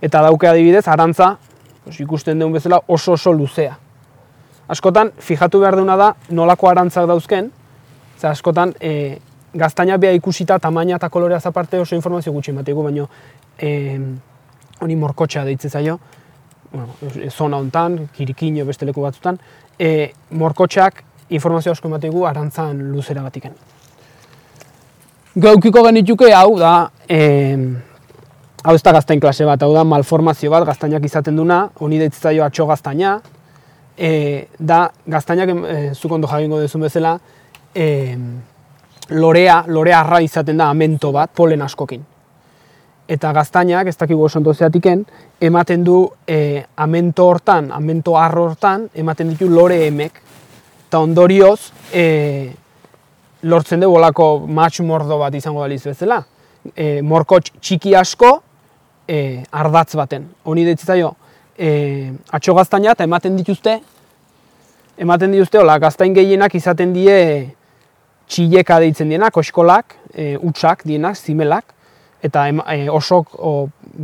Eta 0.00 0.22
dauke 0.24 0.48
adibidez, 0.48 0.86
arantza, 0.88 1.34
ikusten 1.88 2.38
duen 2.38 2.54
bezala, 2.54 2.80
oso 2.88 3.16
oso 3.18 3.32
luzea. 3.32 3.76
Askotan, 4.68 5.10
fijatu 5.18 5.60
behar 5.60 5.76
duna 5.76 5.96
da, 5.96 6.12
nolako 6.30 6.68
arantzak 6.70 7.08
dauzken, 7.08 7.50
ze 8.20 8.26
askotan, 8.26 8.74
e, 8.80 9.18
gaztaina 9.54 9.96
beha 9.98 10.12
ikusita, 10.18 10.58
tamaina 10.58 10.96
eta 10.96 11.08
kolorea 11.08 11.40
zaparte 11.40 11.80
oso 11.80 11.96
informazio 11.96 12.32
gutxi 12.32 12.50
emateko, 12.50 12.82
baina 12.82 13.06
e, 13.58 13.98
honi 14.80 14.96
morkotxea 14.96 15.44
deitzen 15.44 15.70
zaio, 15.70 15.98
bueno, 16.72 16.94
zona 17.30 17.56
hontan, 17.56 18.08
kirikino 18.16 18.66
beste 18.66 18.86
leku 18.86 19.02
batzutan, 19.02 19.38
e, 19.78 20.12
morkotxeak 20.30 21.04
informazio 21.30 21.72
asko 21.72 21.88
emateko 21.88 22.26
arantzan 22.26 22.90
luzera 22.92 23.22
batiken. 23.22 23.54
Gaukiko 25.38 25.84
genituke 25.86 26.32
hau 26.34 26.58
da, 26.58 26.90
e, 27.08 27.20
hau 28.64 28.74
ez 28.74 28.82
da 28.82 28.92
gaztain 28.92 29.20
klase 29.20 29.46
bat, 29.46 29.62
hau 29.62 29.72
da 29.74 29.84
malformazio 29.84 30.50
bat 30.50 30.66
gaztainak 30.66 31.04
izaten 31.04 31.36
duna, 31.36 31.68
honi 31.78 32.00
deitzaio 32.02 32.44
atxo 32.44 32.66
gaztaina, 32.66 33.18
e, 33.96 34.48
da 34.58 34.88
gaztainak 35.06 35.52
e, 35.54 35.76
zuk 35.94 36.12
ondo 36.12 36.30
jagingo 36.30 36.60
duzun 36.64 36.86
bezala, 36.88 37.18
e, 37.74 38.16
lorea, 39.10 39.64
lorea 39.66 40.00
arra 40.00 40.20
izaten 40.20 40.56
da 40.56 40.68
amento 40.70 41.12
bat, 41.12 41.30
polen 41.34 41.62
askokin. 41.62 42.04
Eta 43.08 43.32
gaztainak, 43.32 43.88
ez 43.88 43.96
dakigu 43.96 44.26
oso 44.26 44.38
ondo 44.38 44.52
zeatiken, 44.52 45.04
ematen 45.40 45.84
du 45.84 46.02
e, 46.26 46.62
amento 46.76 47.24
hortan, 47.28 47.70
amento 47.72 48.16
arro 48.20 48.50
hortan, 48.50 48.88
ematen 48.94 49.30
ditu 49.32 49.48
lore 49.48 49.86
emek. 49.86 50.20
Eta 50.88 51.00
ondorioz, 51.00 51.72
e, 51.92 52.52
lortzen 53.42 53.80
dugu 53.80 53.96
olako 53.96 54.28
matx 54.46 54.82
mordo 54.84 55.18
bat 55.18 55.34
izango 55.34 55.64
daliz 55.64 55.82
bezala. 55.86 56.20
E, 56.74 57.00
morko 57.02 57.38
txiki 57.40 57.94
asko 57.96 58.34
e, 59.08 59.44
ardatz 59.52 59.94
baten. 59.96 60.28
Honi 60.44 60.66
ditzaio 60.68 61.14
e, 61.58 62.12
atxo 62.32 62.54
gaztaina 62.54 62.92
eta 62.92 63.06
ematen 63.08 63.36
dituzte 63.38 63.78
ematen 64.98 65.32
dituzte 65.34 65.58
hola 65.58 65.78
gaztain 65.78 66.14
gehienak 66.14 66.54
izaten 66.58 66.92
die 66.94 67.14
txileka 68.28 68.78
deitzen 68.82 69.08
dienak, 69.08 69.36
oskolak, 69.36 69.96
e, 70.12 70.36
utxak 70.36 70.84
dienak, 70.86 71.16
zimelak, 71.16 71.74
eta 72.22 72.46
e, 72.48 72.88
osok 72.90 73.34
o, 73.38 73.52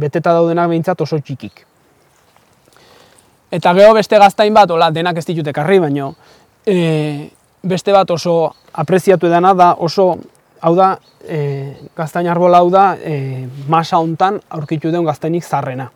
beteta 0.01 0.33
daudenak 0.35 0.71
behintzat 0.73 1.01
oso 1.05 1.19
txikik. 1.19 1.65
Eta 3.55 3.73
geho 3.77 3.95
beste 3.95 4.19
gaztain 4.19 4.55
bat, 4.55 4.71
hola, 4.71 4.91
denak 4.91 5.19
ez 5.21 5.27
ditute 5.29 5.53
karri, 5.55 5.79
baino, 5.83 6.15
e, 6.67 7.31
beste 7.63 7.93
bat 7.95 8.11
oso 8.11 8.55
apreziatu 8.73 9.29
edana 9.29 9.53
da 9.55 9.75
oso, 9.79 10.09
hau 10.65 10.75
da, 10.75 10.95
e, 11.23 11.41
gaztain 11.97 12.29
arbola 12.31 12.63
hau 12.65 12.71
da, 12.73 12.87
e, 12.97 13.45
masa 13.69 14.01
hontan 14.03 14.41
aurkitu 14.51 14.91
den 14.91 15.05
gaztainik 15.07 15.45
zarrena. 15.45 15.91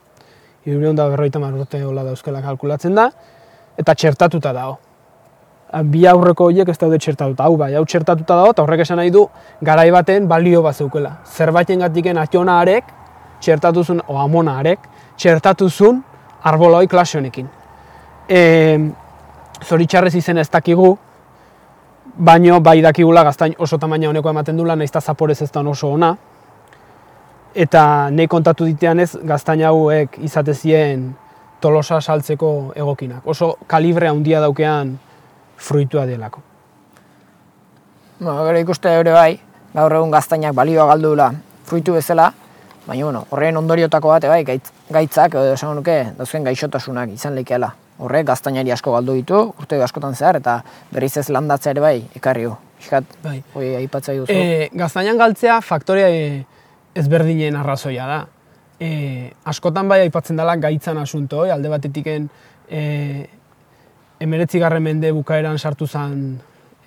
Irureun 0.68 0.96
da 0.96 1.08
berroita 1.08 1.40
marrote 1.40 1.80
hola 1.84 2.04
dauzkela 2.04 2.42
kalkulatzen 2.44 2.94
da, 2.98 3.08
eta 3.78 3.94
txertatuta 3.94 4.52
dago. 4.52 4.78
Bi 5.68 6.06
aurreko 6.08 6.46
horiek 6.48 6.68
ez 6.72 6.78
daude 6.80 6.96
txertatuta, 6.96 7.44
hau 7.44 7.56
bai, 7.60 7.74
hau 7.76 7.84
txertatuta 7.84 8.36
dago, 8.40 8.52
eta 8.54 8.62
horrek 8.64 8.86
esan 8.86 8.96
nahi 8.96 9.10
du, 9.12 9.26
garai 9.60 9.90
baten 9.92 10.28
balio 10.28 10.62
bat 10.64 10.76
zeukela. 10.76 11.18
Zerbaiten 11.28 11.82
gatiken 11.84 12.16
ationa 12.18 12.54
arek, 12.62 12.86
txertatuzun, 13.44 14.00
o 14.08 14.16
amona 14.18 14.56
arek, 14.62 14.86
txertatuzun 15.20 16.00
arbola 16.48 16.80
hoi 16.80 16.88
klase 16.88 17.18
honekin. 17.18 17.50
E, 18.28 18.40
zoritxarrez 19.68 20.14
izen 20.16 20.40
ez 20.40 20.48
dakigu, 20.48 20.94
baino 22.16 22.60
bai 22.64 22.80
dakigula 22.82 23.22
gaztain 23.28 23.54
oso 23.58 23.78
tamaina 23.78 24.08
honeko 24.08 24.30
ematen 24.30 24.56
dula, 24.56 24.76
nahiz 24.76 24.90
eta 24.90 25.00
zaporez 25.00 25.42
ez 25.42 25.50
da 25.52 25.60
oso 25.60 25.90
ona. 25.92 26.14
Eta 27.54 28.08
nahi 28.10 28.26
kontatu 28.26 28.64
ditean 28.64 29.00
ez, 29.00 29.16
gaztain 29.22 29.62
hauek 29.68 30.16
izatezien 30.24 31.10
tolosa 31.60 32.00
saltzeko 32.00 32.72
egokinak. 32.76 33.26
Oso 33.26 33.56
kalibre 33.66 34.08
handia 34.08 34.40
daukean 34.40 34.96
fruitua 35.58 36.06
delako. 36.06 36.42
Bueno, 38.18 38.44
gero 38.46 38.62
ikuste 38.62 38.94
ere 39.00 39.12
bai, 39.14 39.32
gaur 39.74 39.98
egun 39.98 40.14
gaztainak 40.14 40.54
balioa 40.54 40.86
galdula 40.94 41.32
fruitu 41.68 41.98
bezala, 41.98 42.30
baina 42.86 43.04
bueno, 43.04 43.26
horren 43.30 43.60
ondoriotako 43.60 44.14
bat 44.14 44.30
bai, 44.30 44.40
gaitz, 44.48 44.72
gaitzak, 44.90 45.36
edo 45.36 45.58
esan 45.58 45.76
nuke, 45.76 46.00
dauzken 46.16 46.48
gaixotasunak 46.48 47.12
izan 47.18 47.36
leikeala 47.36 47.74
horrek 47.98 48.28
gaztainari 48.30 48.72
asko 48.72 48.94
galdu 48.94 49.16
ditu, 49.18 49.40
urte 49.58 49.78
askotan 49.82 50.14
zehar, 50.14 50.38
eta 50.38 50.60
berriz 50.92 51.16
ez 51.18 51.28
landatzea 51.34 51.74
ere 51.74 51.82
bai, 51.82 51.96
ekarri 52.18 52.46
hu. 52.46 52.54
Iskat, 52.78 53.16
bai. 53.24 53.40
hoi 53.54 53.72
aipatza 53.80 54.14
duzu. 54.14 54.32
E, 54.32 54.68
gaztainan 54.78 55.18
galtzea 55.18 55.58
faktorea 55.66 56.10
ezberdinen 56.98 57.58
arrazoia 57.58 58.06
da. 58.06 58.18
E, 58.78 58.90
askotan 59.50 59.90
bai 59.90 60.04
aipatzen 60.04 60.38
dela 60.38 60.54
gaitzan 60.62 61.00
asunto, 61.02 61.42
alde 61.50 61.72
batetiken 61.72 62.28
e, 62.70 62.82
emeretzi 64.20 64.58
garren 64.58 64.82
mende 64.82 65.12
bukaeran 65.12 65.58
sartu 65.58 65.86
zen 65.86 66.38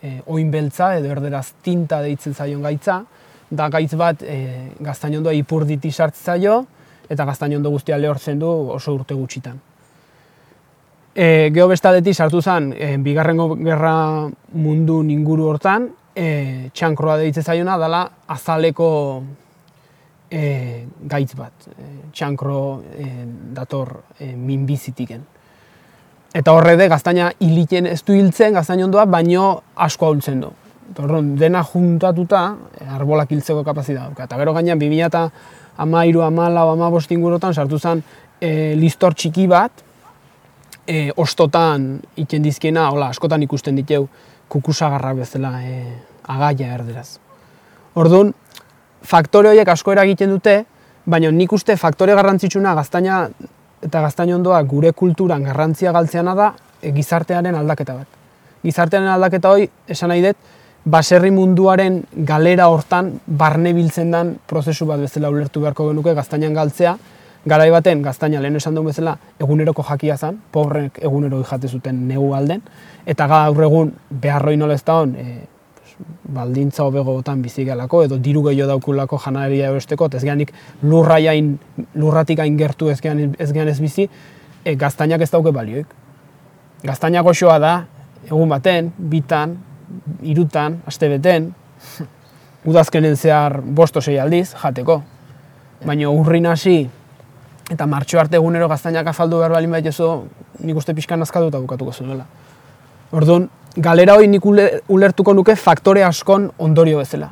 e, 0.02 0.20
oin 0.28 0.52
beltza, 0.52 0.96
edo 0.98 1.12
erderaz 1.14 1.54
tinta 1.64 2.02
deitzen 2.02 2.34
zaion 2.34 2.62
gaitza, 2.62 3.02
da 3.50 3.68
gaitz 3.70 3.96
bat 4.00 4.24
e, 4.24 4.38
gaztainondoa 4.80 5.34
ipurditi 5.40 5.92
sartzen 5.92 6.34
zaio, 6.34 6.62
eta 7.12 7.26
gaztainondo 7.28 7.72
guztia 7.74 8.00
lehortzen 8.00 8.40
du 8.40 8.50
oso 8.76 8.96
urte 8.96 9.16
gutxitan. 9.18 9.60
E, 11.12 11.52
Geho 11.52 11.68
bestadetik 11.68 12.16
sartu 12.16 12.42
zen, 12.42 12.72
e, 12.72 12.96
bigarrengo 13.04 13.50
gerra 13.60 14.30
mundu 14.56 15.02
inguru 15.04 15.50
hortan, 15.52 15.90
e, 16.16 16.70
txankroa 16.74 17.18
deitzen 17.20 17.44
zaiona 17.44 17.78
dela 17.80 18.06
azaleko 18.32 18.90
e, 20.32 20.42
gaitz 21.12 21.36
bat. 21.36 21.68
E, 21.76 21.92
txankro 22.16 22.62
e, 22.96 23.10
dator 23.60 23.98
e, 24.20 24.32
minbizitiken. 24.36 25.28
Eta 26.34 26.54
horre 26.56 26.78
de, 26.80 26.88
gaztaina 26.88 27.32
hiliten 27.44 27.90
ez 27.92 28.00
du 28.08 28.16
hiltzen, 28.16 28.54
gaztaina 28.56 28.86
ondoa, 28.88 29.04
baino 29.06 29.48
asko 29.76 30.08
ahultzen 30.08 30.40
du. 30.46 30.52
Torron, 30.96 31.34
dena 31.40 31.64
juntatuta, 31.68 32.44
e, 32.80 32.88
arbolak 32.88 33.32
hiltzeko 33.36 33.66
kapazita 33.68 34.06
dauka. 34.06 34.28
Eta 34.30 34.40
gero 34.40 34.54
gainean, 34.56 34.80
2000 34.80 35.10
eta 35.10 35.26
amairu, 35.84 36.24
amala, 36.24 36.64
amabost 36.72 37.12
ingurotan, 37.12 37.54
sartu 37.54 37.80
zen 37.80 38.04
e, 38.40 38.74
listor 38.80 39.16
txiki 39.16 39.48
bat, 39.52 39.84
e, 40.88 41.10
ostotan 41.20 41.94
iten 42.24 42.48
dizkiena, 42.48 42.88
hola, 42.96 43.12
askotan 43.12 43.44
ikusten 43.44 43.76
diteu 43.76 44.08
kukusagarra 44.52 45.14
bezala 45.20 45.58
e, 45.68 45.78
agaia 46.32 46.74
erderaz. 46.78 47.18
Orduan, 48.00 48.32
faktore 49.04 49.52
horiek 49.52 49.68
asko 49.68 49.92
eragiten 49.92 50.32
dute, 50.32 50.62
baina 51.12 51.32
nik 51.36 51.52
uste 51.52 51.76
faktore 51.76 52.16
garrantzitsuna 52.16 52.76
gaztaina 52.78 53.26
eta 53.82 54.02
gaztaino 54.02 54.36
ondoa 54.38 54.62
gure 54.64 54.92
kulturan 54.94 55.44
garrantzia 55.44 55.92
galtzeana 55.92 56.36
da 56.36 56.54
e, 56.82 56.92
gizartearen 56.92 57.56
aldaketa 57.56 57.96
bat. 57.98 58.20
Gizartearen 58.64 59.10
aldaketa 59.10 59.50
hori, 59.50 59.70
esan 59.90 60.12
nahi 60.14 60.22
dut, 60.26 60.38
baserri 60.86 61.32
munduaren 61.32 62.02
galera 62.28 62.68
hortan 62.74 63.14
barne 63.26 63.74
biltzen 63.78 64.12
den 64.12 64.36
prozesu 64.50 64.86
bat 64.90 65.02
bezala 65.02 65.30
ulertu 65.30 65.62
beharko 65.62 65.90
genuke 65.90 66.14
gaztainan 66.18 66.54
galtzea, 66.58 66.96
garai 67.46 67.70
baten 67.74 68.02
gaztaina 68.06 68.42
lehen 68.42 68.58
esan 68.58 68.76
duen 68.76 68.90
bezala 68.90 69.16
eguneroko 69.40 69.86
jakia 69.86 70.18
zen, 70.18 70.38
pobrek 70.52 71.00
egunero 71.02 71.42
jate 71.44 71.68
zuten 71.68 72.08
negu 72.08 72.34
alden, 72.38 72.62
eta 73.06 73.28
gaur 73.28 73.64
egun 73.66 73.94
beharroi 74.10 74.58
nola 74.58 74.78
ez 74.78 74.84
da 74.86 75.00
hon, 75.02 75.16
e, 75.16 75.46
baldintza 76.32 76.84
hobegotan 76.84 77.42
bizi 77.42 77.66
galako, 77.66 78.04
edo 78.08 78.18
diru 78.22 78.44
gehiago 78.48 78.70
daukulako 78.74 79.20
janaria 79.20 79.70
euresteko, 79.72 80.10
ez 80.16 80.24
geanik 80.24 80.54
lurraiain, 80.84 81.54
lurratik 81.96 82.40
hain 82.40 82.58
gertu 82.58 82.90
ez 82.90 83.00
gean 83.02 83.34
ez, 83.36 83.80
bizi, 83.82 84.08
e, 84.64 84.76
gaztainak 84.76 85.22
ez 85.22 85.32
dauke 85.32 85.52
balioik. 85.52 85.88
Gaztainak 86.84 87.26
goxoa 87.26 87.60
da, 87.62 87.74
egun 88.26 88.50
baten, 88.50 88.92
bitan, 89.12 89.58
irutan, 90.24 90.82
aste 90.88 91.10
beten, 91.12 91.52
udazkenen 92.70 93.18
zehar 93.18 93.62
bosto 93.62 94.02
sei 94.02 94.18
aldiz, 94.20 94.52
jateko. 94.56 95.02
Baina 95.86 96.10
urrin 96.10 96.46
hasi, 96.48 96.84
eta 97.72 97.88
martxo 97.88 98.20
arte 98.20 98.38
egunero 98.38 98.68
gaztainak 98.70 99.08
afaldu 99.08 99.42
behar 99.42 99.56
balin 99.56 99.72
baitezu, 99.72 100.12
nik 100.62 100.78
uste 100.78 100.94
pixkan 100.98 101.20
nazkatuta 101.20 101.60
bukatuko 101.60 101.94
zuela. 101.94 102.26
Orduan, 103.12 103.50
galera 103.78 104.16
hori 104.16 104.28
nik 104.28 104.46
ule- 104.46 104.82
ulertuko 104.90 105.34
nuke 105.34 105.56
faktore 105.56 106.04
askon 106.04 106.52
ondorio 106.58 106.98
bezala. 106.98 107.32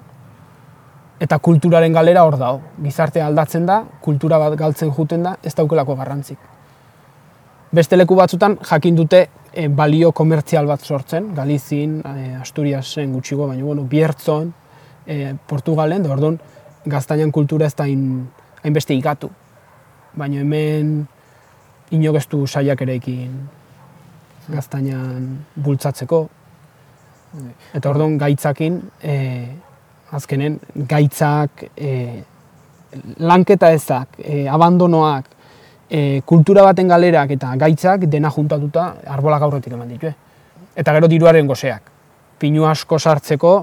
Eta 1.19 1.38
kulturaren 1.39 1.93
galera 1.93 2.24
hor 2.24 2.38
dago. 2.38 2.62
Gizartea 2.81 3.25
aldatzen 3.27 3.65
da, 3.65 3.84
kultura 4.01 4.38
bat 4.39 4.55
galtzen 4.55 4.91
juten 4.96 5.24
da, 5.24 5.36
ez 5.43 5.53
daukelako 5.55 5.96
garrantzik. 5.96 6.38
Beste 7.72 7.98
leku 7.98 8.15
batzutan 8.15 8.58
jakin 8.63 8.96
dute 8.96 9.27
e, 9.53 9.67
balio 9.67 10.12
komertzial 10.12 10.65
bat 10.65 10.81
sortzen, 10.81 11.34
Galizin, 11.36 12.00
e, 12.05 12.36
Asturiasen 12.41 13.12
gutxigo, 13.13 13.48
baina 13.48 13.63
bueno, 13.63 13.84
Biertzon, 13.84 14.53
e, 15.05 15.36
Portugalen, 15.48 16.03
da 16.03 16.12
orduan 16.12 16.39
gaztainan 16.86 17.31
kultura 17.31 17.67
ez 17.67 17.75
da 17.75 17.84
hain, 17.84 18.29
hainbeste 18.63 18.96
ikatu. 18.96 19.29
Baina 20.15 20.39
hemen 20.39 21.08
inok 21.91 22.15
ez 22.15 22.27
du 22.31 22.48
saiak 22.48 22.81
erekin 22.81 23.59
gaztainan 24.50 25.25
bultzatzeko. 25.56 26.22
Eta 27.77 27.89
orduan 27.89 28.18
gaitzakin, 28.18 28.79
e, 29.03 29.15
azkenen 30.18 30.58
gaitzak, 30.89 31.65
e, 31.77 32.24
lanketa 33.20 33.72
ezak, 33.72 34.18
e, 34.18 34.48
abandonoak, 34.50 35.29
e, 35.89 36.22
kultura 36.25 36.63
baten 36.63 36.88
galerak 36.88 37.36
eta 37.38 37.53
gaitzak 37.58 38.08
dena 38.10 38.32
juntatuta 38.34 38.94
arbolak 39.08 39.46
aurretik 39.46 39.74
eman 39.74 39.94
ditue. 39.94 40.13
Eta 40.75 40.94
gero 40.96 41.10
diruaren 41.12 41.48
goseak. 41.48 41.91
Pinu 42.39 42.65
asko 42.70 43.00
sartzeko 43.00 43.53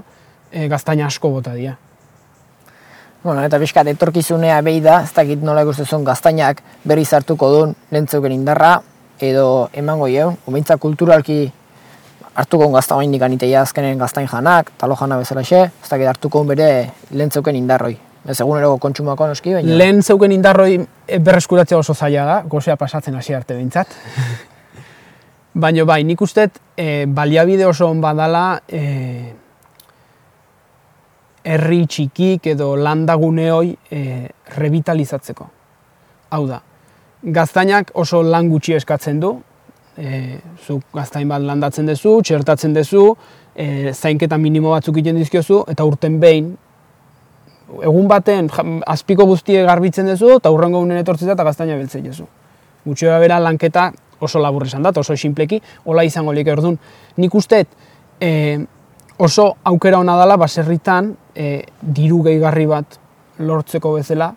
e, 0.51 0.67
gaztaina 0.67 1.07
asko 1.07 1.31
bota 1.33 1.53
dira. 1.55 1.75
Bueno, 3.23 3.41
eta 3.43 3.57
pixkat 3.59 3.89
etorkizunea 3.91 4.59
behi 4.63 4.79
da, 4.79 5.01
ez 5.03 5.11
dakit 5.15 5.41
nola 5.43 5.63
ikustezun 5.65 6.05
gaztainak 6.07 6.61
berriz 6.87 7.09
hartuko 7.17 7.49
duen 7.51 7.73
lentzeuken 7.91 8.31
indarra, 8.31 8.77
edo 9.19 9.69
emango 9.73 10.07
jeun, 10.07 10.37
obeintza 10.47 10.77
kulturalki 10.77 11.51
hartuko 12.37 12.69
gazta 12.71 12.95
hain 12.95 13.13
ikanitea 13.13 13.61
azkenen 13.61 13.97
gaztain 13.97 14.27
janak, 14.29 14.71
talo 14.77 14.95
jana 14.99 15.17
bezala 15.17 15.43
xe, 15.43 15.63
ez 15.69 15.89
dakit 15.89 16.07
hartuko 16.07 16.43
bere 16.45 16.69
lentzeuken 17.11 17.55
indarroi. 17.57 17.95
Ez 18.27 18.41
eguneroko 18.43 18.77
kontsumako 18.83 19.29
noski, 19.31 19.53
baina... 19.55 19.77
Lehen 19.79 20.03
zeuken 20.03 20.33
indarroi 20.35 20.75
e, 21.07 21.19
berreskuratzea 21.23 21.79
oso 21.79 21.95
zaila 21.95 22.25
da, 22.27 22.37
gozea 22.49 22.75
pasatzen 22.77 23.15
hasi 23.15 23.33
arte 23.33 23.55
behintzat. 23.55 23.95
Baina 25.63 25.85
bai, 25.89 26.03
nik 26.05 26.21
usteet 26.21 26.59
e, 26.77 27.05
baliabide 27.09 27.65
oso 27.65 27.87
on 27.89 28.01
badala 28.03 28.59
e, 28.67 28.81
herri 31.47 31.85
txikik 31.87 32.51
edo 32.51 32.75
landaguneoi 32.75 33.71
e, 33.89 34.01
revitalizatzeko. 34.59 35.47
Hau 36.35 36.43
da, 36.49 36.59
gaztainak 37.23 37.91
oso 37.93 38.21
lan 38.23 38.49
gutxi 38.49 38.75
eskatzen 38.77 39.19
du, 39.19 39.33
e, 39.97 40.37
zuk 40.65 40.83
gaztain 40.93 41.27
bat 41.29 41.41
landatzen 41.41 41.89
duzu, 41.89 42.19
txertatzen 42.21 42.73
duzu, 42.77 43.09
e, 43.55 43.93
zainketa 43.93 44.37
minimo 44.37 44.71
batzuk 44.75 44.97
egiten 44.97 45.17
dizkiozu, 45.17 45.63
eta 45.71 45.85
urten 45.87 46.19
behin 46.21 46.55
egun 47.83 48.07
baten 48.07 48.49
azpiko 48.87 49.25
guztie 49.27 49.63
garbitzen 49.67 50.07
duzu 50.07 50.37
eta 50.37 50.51
hurrengo 50.53 50.79
unen 50.79 51.01
etortzea 51.01 51.33
eta 51.33 51.43
gaztaina 51.43 51.75
beltzei 51.75 52.01
duzu. 52.05 52.27
Gutxi 52.87 53.09
bera 53.19 53.39
lanketa 53.43 53.89
oso 54.23 54.39
labur 54.39 54.65
esan 54.65 54.83
da, 54.83 54.93
oso 54.95 55.15
sinpleki, 55.15 55.59
hola 55.85 56.05
izango 56.07 56.31
lieke 56.33 56.53
orduan. 56.53 56.77
Nik 57.17 57.35
usteet 57.35 57.67
e, 58.21 58.57
oso 59.17 59.49
aukera 59.63 59.99
ona 59.99 60.17
dela 60.21 60.37
baserritan 60.37 61.11
e, 61.35 61.65
diru 61.81 62.21
gehigarri 62.23 62.65
bat 62.69 62.99
lortzeko 63.39 63.93
bezala 63.97 64.31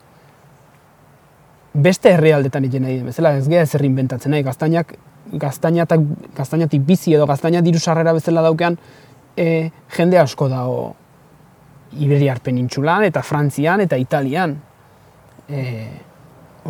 beste 1.75 2.11
herrialdetan 2.15 2.65
egin 2.67 2.83
nahi 2.83 2.99
bezala, 3.05 3.37
ez 3.39 3.49
geha 3.49 3.63
ezer 3.63 3.85
inventatzen 3.87 4.35
nahi, 4.35 4.43
gaztainak 4.43 4.97
gaztainatak, 5.33 6.01
gaztainatik 6.37 6.83
bizi 6.87 7.15
edo 7.15 7.27
gaztaina 7.27 7.61
diru 7.63 7.79
sarrera 7.79 8.13
bezala 8.17 8.43
daukean 8.43 8.77
e, 9.37 9.71
jende 9.97 10.19
asko 10.19 10.49
dago 10.49 10.81
Iberiar 11.91 12.39
penintsulan 12.39 13.03
eta 13.03 13.23
Frantzian 13.27 13.81
eta 13.83 13.97
Italian. 13.99 14.53
E, 15.51 15.63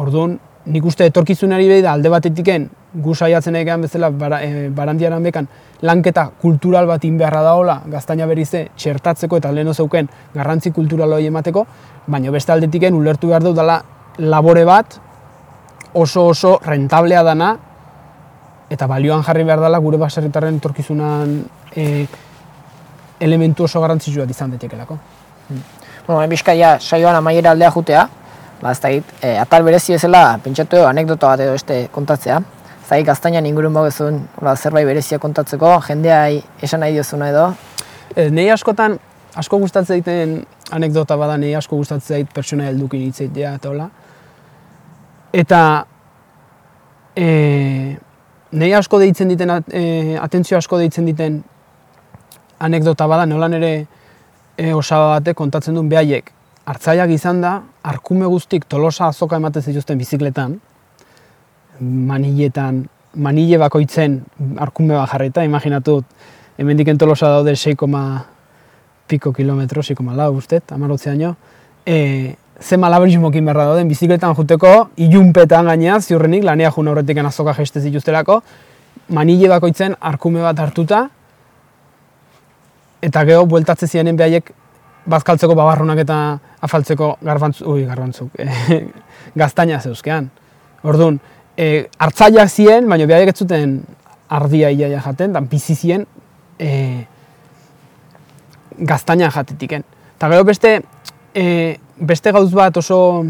orduan, 0.01 0.39
nik 0.73 0.85
uste 0.89 1.05
etorkizunari 1.11 1.69
behi 1.69 1.83
da 1.85 1.93
alde 1.93 2.09
batetiken 2.09 2.69
gu 3.05 3.15
saiatzen 3.15 3.57
egean 3.61 3.85
bezala 3.85 4.11
bara, 4.11 4.41
e, 4.43 4.69
barandiaran 4.75 5.23
bekan 5.23 5.49
lanketa 5.85 6.31
kultural 6.41 6.89
bat 6.89 7.05
inbeharra 7.05 7.43
daola 7.45 7.83
gaztaina 7.93 8.27
berize 8.27 8.67
txertatzeko 8.77 9.37
eta 9.41 9.53
leheno 9.53 9.75
zeuken 9.75 10.09
garrantzi 10.35 10.73
kultural 10.73 11.13
hori 11.13 11.29
emateko, 11.29 11.67
baina 12.07 12.33
beste 12.33 12.53
aldetiken 12.53 12.97
ulertu 12.97 13.29
behar 13.29 13.45
dut 13.45 13.57
dela 13.57 13.81
labore 14.19 14.65
bat 14.65 14.99
oso 15.95 16.27
oso 16.27 16.59
rentablea 16.65 17.23
dana 17.23 17.57
eta 18.71 18.87
balioan 18.87 19.23
jarri 19.27 19.45
behar 19.45 19.61
dela 19.61 19.79
gure 19.79 19.99
baserritarren 19.99 20.61
etorkizunan 20.61 21.33
e, 21.75 22.07
elementu 23.21 23.65
oso 23.65 23.81
garrantzitsua 23.81 24.27
izan 24.31 24.55
daitekelako. 24.55 24.99
Bueno, 26.07 26.23
bizkaia 26.31 26.79
saioan 26.81 27.17
amaiera 27.17 27.51
aldea 27.51 27.71
jutea, 27.75 28.07
ba, 28.63 28.73
ez 28.73 28.81
dakit, 28.81 29.13
e, 29.23 29.35
atal 29.39 29.67
berezi 29.67 29.97
bezala, 29.97 30.39
pentsatu 30.45 30.79
edo 30.79 30.87
anekdota 30.89 31.33
bat 31.33 31.43
edo 31.45 31.55
este 31.59 31.89
kontatzea. 31.93 32.39
Ez 32.83 32.89
dakit 32.89 33.07
gaztainan 33.07 33.47
ingurun 33.47 33.75
bagezun, 33.75 34.23
zerbait 34.57 34.87
berezia 34.87 35.19
kontatzeko, 35.19 35.77
jendea 35.89 36.23
esan 36.63 36.81
nahi 36.81 36.95
diozuna 36.95 37.31
edo. 37.35 37.49
E, 38.15 38.29
nei 38.31 38.49
askotan, 38.51 38.99
asko 39.35 39.59
gustatzen 39.59 39.99
daiten 39.99 40.41
anekdota 40.71 41.17
bada, 41.19 41.37
nei 41.37 41.55
asko 41.59 41.77
gustatzen 41.77 42.17
zait 42.17 42.33
pertsona 42.35 42.71
heldukin 42.71 43.03
hitz 43.09 43.21
egitea 43.27 43.57
eta 43.59 43.75
hola. 43.75 43.91
Eta 45.33 45.87
e, 47.15 47.97
nei 48.51 48.73
asko 48.75 48.99
deitzen 48.99 49.31
diten, 49.31 49.53
e, 49.71 50.17
atentzio 50.19 50.59
asko 50.59 50.79
deitzen 50.81 51.07
diten 51.07 51.41
anekdota 52.61 53.07
bada, 53.07 53.27
nolan 53.27 53.55
ere 53.61 53.73
e, 54.57 54.73
osaba 54.75 55.17
batek 55.19 55.39
kontatzen 55.39 55.79
duen 55.79 55.89
behaiek. 55.91 56.33
Hartzaiak 56.71 57.11
izan 57.15 57.41
da, 57.43 57.55
arkume 57.83 58.27
guztik 58.31 58.67
tolosa 58.69 59.09
azoka 59.09 59.39
ematen 59.41 59.63
zituzten 59.63 59.99
bizikletan, 59.99 60.59
maniletan, 61.81 62.85
manile 63.15 63.59
bakoitzen 63.59 64.21
arkume 64.61 64.95
bat 64.95 65.15
jarrita, 65.15 65.47
imaginatu, 65.47 66.01
hemendiken 66.59 66.99
tolosa 66.99 67.31
daude 67.33 67.57
6, 67.57 67.89
piko 69.11 69.33
kilometro, 69.33 69.83
6, 69.83 70.05
lau 70.15 70.31
ustet, 70.37 70.73
amarotzeaino, 70.73 71.35
e, 71.87 72.37
ze 72.61 72.77
malabarismokin 72.77 73.45
berra 73.45 73.65
dauden 73.71 73.89
bizikletan 73.89 74.35
juteko, 74.37 74.91
ilunpetan 74.97 75.67
gainea, 75.67 76.01
ziurrenik, 76.01 76.45
lanea 76.45 76.71
juna 76.71 76.93
horretik 76.93 77.19
azoka 77.19 77.55
jeste 77.55 77.81
zituztelako, 77.81 78.43
manile 79.09 79.49
bakoitzen 79.49 79.97
arkume 80.01 80.43
bat 80.43 80.59
hartuta, 80.59 81.09
eta 83.03 83.25
gero 83.25 83.47
bueltatze 83.47 83.87
zianen 83.87 84.17
behaiek 84.17 84.53
bazkaltzeko 85.11 85.55
babarrunak 85.57 86.03
eta 86.05 86.17
afaltzeko 86.61 87.15
garbantzuk, 87.25 87.69
ui, 87.69 87.85
garbantzuk, 87.89 88.37
e, 88.39 88.81
gaztaina 89.41 89.81
zeuzkean. 89.81 90.29
Orduan, 90.85 91.19
e, 91.57 91.87
hartzaiak 91.99 92.51
ziren, 92.51 92.89
baina 92.89 93.09
behaiek 93.09 93.33
ez 93.33 93.39
zuten 93.41 93.81
ardia 94.29 94.71
iaia 94.71 95.01
jaten, 95.01 95.33
dan 95.33 95.49
bizi 95.51 95.75
ziren 95.75 96.05
e, 96.59 96.71
gaztaina 98.79 99.31
jatetiken. 99.33 99.85
Eta 100.17 100.29
gero 100.29 100.45
beste, 100.45 100.81
e, 101.35 101.79
beste 102.01 102.33
gauz 102.33 102.51
bat 102.53 102.77
oso 102.77 103.25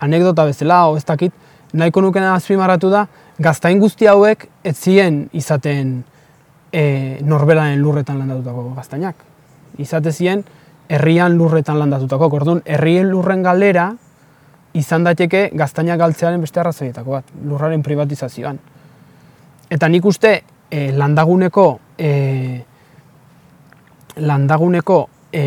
anekdota 0.00 0.44
bezala, 0.44 0.86
o 0.88 0.96
ez 0.96 1.04
dakit, 1.04 1.32
nahiko 1.72 2.02
nukena 2.02 2.34
azpimarratu 2.34 2.90
da, 2.90 3.06
gaztain 3.38 3.78
guzti 3.80 4.06
hauek 4.06 4.48
ez 4.64 4.76
ziren 4.76 5.26
izaten 5.32 6.02
e, 6.72 7.18
norberaren 7.24 7.80
lurretan 7.82 8.18
landatutako 8.18 8.70
gaztainak. 8.76 9.16
Izate 9.78 10.12
ziren, 10.12 10.44
herrian 10.88 11.36
lurretan 11.38 11.78
landatutako. 11.78 12.30
Orduan, 12.40 12.62
herrien 12.64 13.10
lurren 13.10 13.42
galera 13.42 13.90
izan 14.78 15.04
daiteke 15.04 15.48
gaztainak 15.58 15.98
galtzearen 16.00 16.40
beste 16.40 16.60
arrazoietako 16.60 17.18
bat, 17.18 17.34
lurraren 17.44 17.82
privatizazioan. 17.82 18.58
Eta 19.70 19.88
nik 19.88 20.04
uste 20.08 20.32
e, 20.70 20.90
landaguneko 20.96 21.66
e, 21.98 22.10
landaguneko 24.18 24.98
e, 25.32 25.44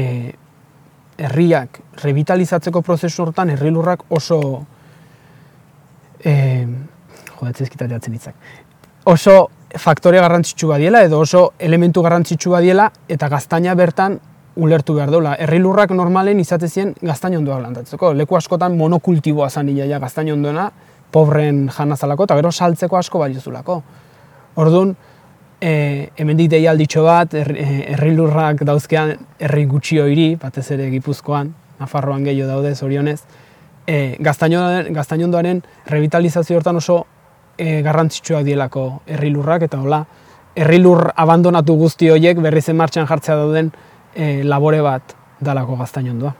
herriak 1.21 1.79
revitalizatzeko 2.03 2.81
prozesu 2.85 3.25
hortan 3.25 3.53
herri 3.53 3.71
lurrak 3.73 4.03
oso 4.09 4.39
e, 6.23 6.33
jodetzen 7.37 7.67
ezkitateatzen 7.67 8.17
hitzak. 8.17 8.35
Oso 9.11 9.35
faktore 9.77 10.19
garrantzitsu 10.21 10.69
badiela 10.69 11.03
edo 11.05 11.21
oso 11.23 11.51
elementu 11.59 12.03
garrantzitsu 12.05 12.51
badiela 12.53 12.89
eta 13.09 13.29
gaztaina 13.31 13.75
bertan 13.75 14.19
ulertu 14.61 14.95
behar 14.97 15.11
dola. 15.11 15.35
Herri 15.39 15.59
lurrak 15.63 15.93
normalen 15.95 16.39
izate 16.39 16.67
zien 16.67 16.93
gaztaina 17.01 17.39
ondoak 17.39 17.61
landatzeko. 17.63 18.13
Leku 18.13 18.35
askotan 18.35 18.75
monokultiboa 18.77 19.49
zan 19.49 19.69
iaia 19.71 19.99
gaztaina 19.99 20.33
ondoena, 20.33 20.69
pobren 21.11 21.69
jana 21.71 21.95
zalako, 21.95 22.27
eta 22.27 22.35
gero 22.39 22.51
saltzeko 22.51 22.97
asko 22.99 23.19
baliozulako. 23.23 23.81
Orduan, 24.61 24.95
e, 25.61 26.09
hemendik 26.17 26.49
deialditxo 26.51 27.05
bat, 27.05 27.33
er, 27.37 27.53
e, 27.53 27.67
herrilurrak 27.93 28.65
dauzkean 28.67 29.13
herri 29.39 29.67
gutxio 29.69 30.07
hiri, 30.09 30.33
batez 30.41 30.65
ere 30.73 30.89
Gipuzkoan, 30.91 31.53
Nafarroan 31.79 32.25
gehiago 32.25 32.49
daude, 32.49 32.73
zorionez, 32.75 33.21
e, 33.87 34.17
gaztainondoaren 34.19 35.61
revitalizazio 35.89 36.57
hortan 36.57 36.81
oso 36.81 37.03
e, 37.57 37.81
garrantzitsuak 37.85 38.45
dielako 38.47 38.85
herrilurrak, 39.07 39.67
eta 39.69 39.79
hola, 39.81 40.03
herrilur 40.57 41.11
abandonatu 41.15 41.77
guzti 41.79 42.09
horiek 42.11 42.41
berriz 42.43 42.67
martxan 42.75 43.07
jartzea 43.07 43.37
dauden 43.39 43.71
e, 44.15 44.43
labore 44.43 44.81
bat 44.81 45.15
dalako 45.39 45.77
gaztainondoa. 45.79 46.33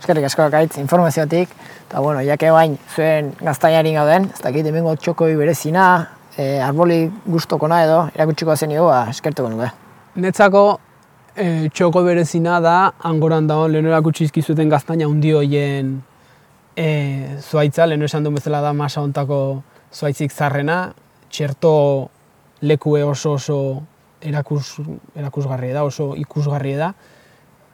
Eskerrik 0.00 0.24
asko 0.30 0.46
akaitz, 0.46 0.78
informaziotik, 0.80 1.50
eta 1.88 2.00
bueno, 2.00 2.22
jake 2.24 2.48
bain 2.54 2.78
zuen 2.94 3.34
gaztainarin 3.42 3.98
gauden, 4.00 4.30
ez 4.32 4.40
dakit 4.40 4.66
hemengo 4.70 4.94
txokoi 4.96 5.34
berezina, 5.36 5.90
e, 6.36 6.60
arboli 6.62 7.04
guztokona 7.26 7.82
edo, 7.84 7.98
irakutsiko 8.14 8.56
zen 8.56 8.74
ba, 8.78 9.06
eskertuko 9.10 9.50
nuke. 9.50 9.70
Netzako 10.20 10.64
e, 11.36 11.68
txoko 11.68 12.02
berezina 12.04 12.60
da, 12.60 12.92
angoran 13.10 13.46
dagoen 13.46 13.72
lehenu 13.72 13.92
erakutsi 13.92 14.26
izkizuten 14.28 14.68
gaztaina 14.68 15.08
hundi 15.08 15.32
hoien 15.32 16.00
e, 16.76 17.36
zuaitza, 17.40 17.86
lehenu 17.86 18.08
esan 18.08 18.24
duen 18.24 18.38
bezala 18.38 18.60
da 18.60 18.72
masa 18.72 19.02
ontako 19.02 19.62
zuaitzik 19.94 20.32
zarrena, 20.32 20.92
txerto 21.30 21.72
lekue 22.62 23.04
oso 23.04 23.36
oso 23.38 23.60
erakus, 24.20 24.76
erakusgarri 25.16 25.72
da, 25.72 25.84
oso 25.84 26.12
ikusgarri 26.18 26.74
da, 26.78 26.92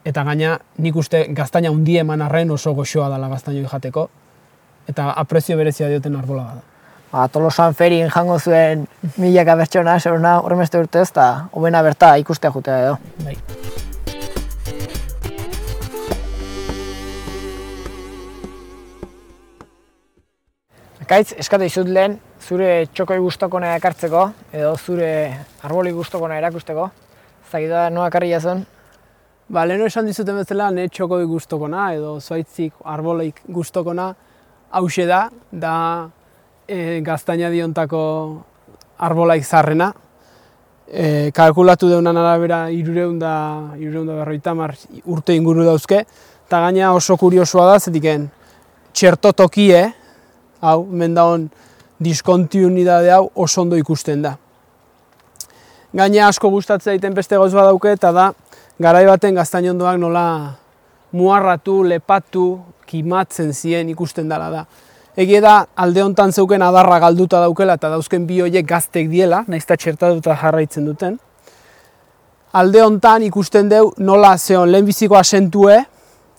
eta 0.07 0.23
gaina 0.23 0.55
nik 0.79 0.95
uste 0.95 1.25
gaztaina 1.35 1.73
hundi 1.73 1.97
eman 1.99 2.23
arren 2.23 2.51
oso 2.55 2.73
goxoa 2.73 3.09
dela 3.11 3.27
gaztaino 3.29 3.67
jateko, 3.67 4.07
eta 4.87 5.11
aprezio 5.19 5.57
berezia 5.59 5.89
dioten 5.91 6.15
arbola 6.15 6.47
da. 6.55 6.76
Ba, 7.11 7.27
Tolosan 7.31 7.71
ferin 7.71 8.09
jango 8.11 8.35
zuen 8.39 8.83
milaka 9.15 9.55
bertxona, 9.55 9.93
zeruna 9.99 10.33
horremeste 10.43 10.79
urte 10.81 10.99
ez, 11.05 11.07
eta 11.13 11.47
homena 11.55 11.79
berta 11.85 12.17
ikustea 12.19 12.51
jutea 12.51 12.79
edo. 12.83 12.97
Bai. 13.23 13.37
Ekaitz, 21.07 21.31
eskatu 21.39 21.63
izut 21.63 21.87
lehen, 21.87 22.17
zure 22.43 22.71
txokoi 22.91 23.21
guztokona 23.23 23.77
ekartzeko, 23.77 24.25
edo 24.51 24.73
zure 24.75 25.11
arboli 25.63 25.95
guztokona 25.95 26.41
erakusteko. 26.41 26.89
Da, 27.47 27.87
noa 27.87 28.09
karri 28.11 28.33
jazun, 28.33 28.65
Ba, 29.47 29.61
leheno 29.63 29.85
esan 29.87 30.03
dizuten 30.09 30.35
bezala, 30.35 30.65
ne 30.75 30.89
txokoi 30.91 31.23
guztokona, 31.23 31.85
edo 31.95 32.17
zuaitzik 32.19 32.81
arboleik 32.83 33.37
guztokona, 33.47 34.09
hause 34.75 35.05
da, 35.07 35.21
da 35.55 35.75
e, 36.67 37.01
gaztaina 37.01 37.49
diontako 37.49 38.01
arbolaik 38.99 39.45
zarrena. 39.45 39.93
E, 40.87 41.31
kalkulatu 41.35 41.89
deunan 41.91 42.17
arabera 42.17 42.67
irureun 42.71 43.17
da, 43.19 43.33
irureun 43.79 44.07
da 44.07 44.21
berroita 44.21 44.53
mar 44.55 44.75
urte 45.05 45.35
inguru 45.35 45.65
dauzke, 45.67 46.03
eta 46.47 46.61
gaina 46.63 46.93
oso 46.95 47.17
kuriosoa 47.19 47.65
da, 47.73 47.79
zetiken 47.79 48.29
txerto 48.95 49.33
tokie, 49.35 49.81
hau, 50.63 50.79
mendaon 50.85 51.49
diskontiunidade 52.03 53.11
hau 53.11 53.27
oso 53.35 53.65
ondo 53.65 53.79
ikusten 53.79 54.23
da. 54.23 54.37
Gaina 55.97 56.27
asko 56.27 56.49
gustatzen 56.53 56.95
daiten 56.95 57.15
beste 57.17 57.35
gauz 57.35 57.51
badauke, 57.53 57.91
eta 57.97 58.13
da, 58.15 58.31
garai 58.79 59.05
baten 59.09 59.35
gaztainondoak 59.35 59.99
nola 59.99 60.25
muarratu, 61.11 61.81
lepatu, 61.83 62.47
kimatzen 62.87 63.51
zien 63.53 63.89
ikusten 63.91 64.29
dela 64.29 64.49
da. 64.53 64.65
Egia 65.17 65.39
da, 65.41 65.51
alde 65.81 66.03
hontan 66.05 66.29
zeuken 66.29 66.61
adarra 66.61 66.99
galduta 67.01 67.39
daukela 67.41 67.73
eta 67.79 67.89
dauzken 67.89 68.27
bi 68.29 68.35
horiek 68.45 68.67
gaztek 68.69 69.07
diela, 69.09 69.39
naizta 69.49 69.73
txertatuta 69.73 70.35
jarraitzen 70.37 70.85
duten. 70.85 71.15
Alde 72.61 72.83
hontan 72.85 73.25
ikusten 73.25 73.71
deu 73.71 73.89
nola 73.97 74.35
zeon 74.37 74.69
lehenbiziko 74.69 75.17
asentue, 75.17 75.79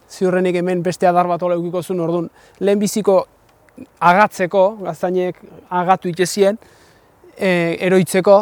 ziurrenik 0.07 0.61
hemen 0.62 0.87
beste 0.87 1.11
adar 1.11 1.27
bat 1.27 1.43
hola 1.43 1.59
eukiko 1.59 1.83
zuen, 1.83 2.07
orduan, 2.07 2.31
lehenbiziko 2.62 3.19
agatzeko, 3.99 4.64
gaztainek 4.87 5.43
agatu 5.83 6.14
itezien, 6.14 6.62
e, 7.35 7.51
eroitzeko, 7.83 8.41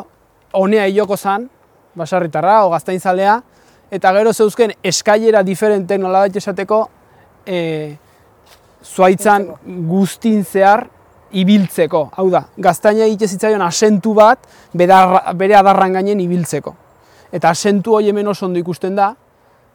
honea 0.61 0.85
hiloko 0.85 1.16
zan, 1.16 1.49
basarritarra, 1.96 2.62
o 2.66 2.75
gaztainzalea, 2.77 3.40
eta 3.88 4.12
gero 4.20 4.37
zeuzken 4.37 4.77
eskailera 4.85 5.40
diferente 5.42 5.96
nola 5.96 6.27
esateko 6.29 6.88
e, 7.46 7.96
zuaitzan 8.94 9.49
guztin 9.88 10.44
zehar 10.44 10.87
ibiltzeko. 11.37 12.09
Hau 12.16 12.29
da, 12.31 12.44
gaztaina 12.57 13.07
egite 13.07 13.29
zitzaion 13.29 13.62
asentu 13.62 14.14
bat 14.14 14.46
bere 14.75 15.57
adarran 15.59 15.99
gainen 15.99 16.20
ibiltzeko. 16.22 16.75
Eta 17.35 17.51
asentu 17.51 17.96
hori 17.99 18.12
hemen 18.12 18.29
oso 18.29 18.46
ondo 18.46 18.61
ikusten 18.61 18.94
da, 18.96 19.14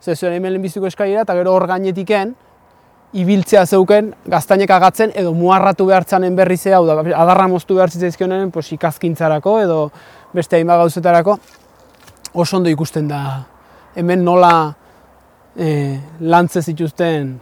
ze 0.01 0.15
zuen 0.15 0.33
hemen 0.33 0.55
lehenbiziko 0.55 0.87
eskailera 0.87 1.25
eta 1.27 1.35
gero 1.37 1.53
hor 1.53 1.67
gainetiken 1.69 2.33
ibiltzea 3.21 3.65
zeuken 3.65 4.13
gaztainek 4.31 4.71
agatzen 4.71 5.11
edo 5.19 5.33
muarratu 5.35 5.85
behartzanen 5.85 6.35
berri 6.35 6.57
zea, 6.57 6.77
hau 6.77 6.85
da, 6.87 6.95
adarra 6.95 7.47
moztu 7.51 7.75
behar 7.75 7.91
zitzaizkionen 7.91 8.51
pues, 8.51 8.71
ikazkintzarako 8.71 9.57
edo 9.61 9.79
beste 10.33 10.57
hainbat 10.57 10.79
gauzetarako 10.85 11.37
oso 12.33 12.57
ondo 12.57 12.71
ikusten 12.71 13.11
da 13.11 13.21
hemen 13.95 14.23
nola 14.23 14.53
e, 15.55 15.99
lantze 16.21 16.61
zituzten 16.63 17.35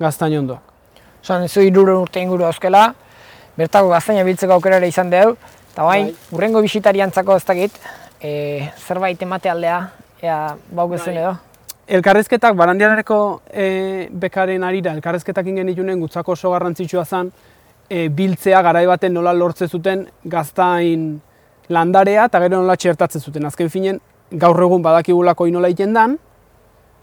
gaztainondoak. 0.00 0.69
Osan, 1.22 1.48
zu 1.48 1.60
irure 1.60 1.94
urte 2.00 2.20
inguru 2.20 2.46
auskela, 2.48 2.94
bertako 3.58 3.90
gaztaina 3.92 4.24
biltzeko 4.24 4.56
aukera 4.56 4.78
ere 4.80 4.88
izan 4.88 5.10
dugu, 5.12 5.36
eta 5.72 5.84
bain, 5.84 6.10
Bai. 6.10 6.36
urrengo 6.36 6.62
bisitariantzako 6.64 7.36
ez 7.36 7.44
dakit, 7.44 7.76
e, 8.20 8.32
zerbait 8.86 9.22
emate 9.22 9.50
aldea, 9.50 9.78
ea 10.22 10.40
bauk 10.70 10.96
ezuen 10.96 11.14
Bai. 11.16 11.22
edo. 11.22 11.36
Elkarrezketak, 11.90 12.54
barandianareko 12.56 13.18
e, 13.50 14.08
bekaren 14.12 14.64
arira, 14.64 14.94
elkarrezketak 14.94 15.46
ingen 15.50 15.66
ditunen 15.72 16.00
gutzako 16.00 16.32
oso 16.38 16.52
garrantzitsua 16.54 17.04
zen, 17.04 17.32
e, 17.90 18.08
biltzea 18.08 18.62
garai 18.62 18.86
baten 18.86 19.12
nola 19.12 19.34
lortze 19.34 19.68
zuten 19.68 20.06
gaztain 20.24 21.20
landarea 21.68 22.28
eta 22.30 22.40
gero 22.46 22.62
nola 22.62 22.76
txertatzen 22.76 23.20
zuten. 23.20 23.46
Azken 23.46 23.70
finen, 23.70 24.00
gaur 24.30 24.62
egun 24.62 24.82
badakigulako 24.82 25.46
inola 25.50 25.68
iten 25.68 25.92
dan, 25.94 26.16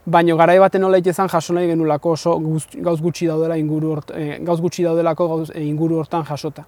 baina 0.07 0.35
garai 0.39 0.57
baten 0.59 0.81
nola 0.81 0.97
iten 0.97 1.27
jaso 1.27 1.53
nahi 1.53 1.67
genulako 1.67 2.11
oso 2.15 2.37
gauz 2.39 3.01
gutxi 3.01 3.27
daudela 3.27 3.57
inguru 3.57 3.91
hort, 3.91 4.11
e, 4.15 4.37
gauz 4.39 4.59
gutxi 4.61 4.83
daudelako 4.83 5.27
gauz, 5.27 5.49
e, 5.53 5.63
inguru 5.67 5.99
hortan 5.99 6.23
jasota. 6.25 6.63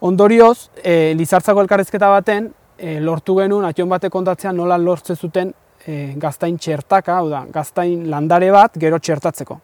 Ondorioz, 0.00 0.70
e, 0.82 1.12
Lizartzako 1.14 1.60
elkarrezketa 1.60 2.08
baten, 2.08 2.52
e, 2.78 3.00
lortu 3.00 3.36
genuen, 3.36 3.66
ation 3.66 3.88
batek 3.88 4.12
kontatzea 4.12 4.52
nola 4.52 4.78
lortze 4.78 5.16
zuten 5.16 5.52
e, 5.84 6.14
gaztain 6.16 6.56
txertaka, 6.56 7.18
hau 7.18 7.28
da, 7.28 7.44
gaztain 7.50 8.08
landare 8.10 8.50
bat 8.54 8.78
gero 8.78 8.98
txertatzeko. 8.98 9.58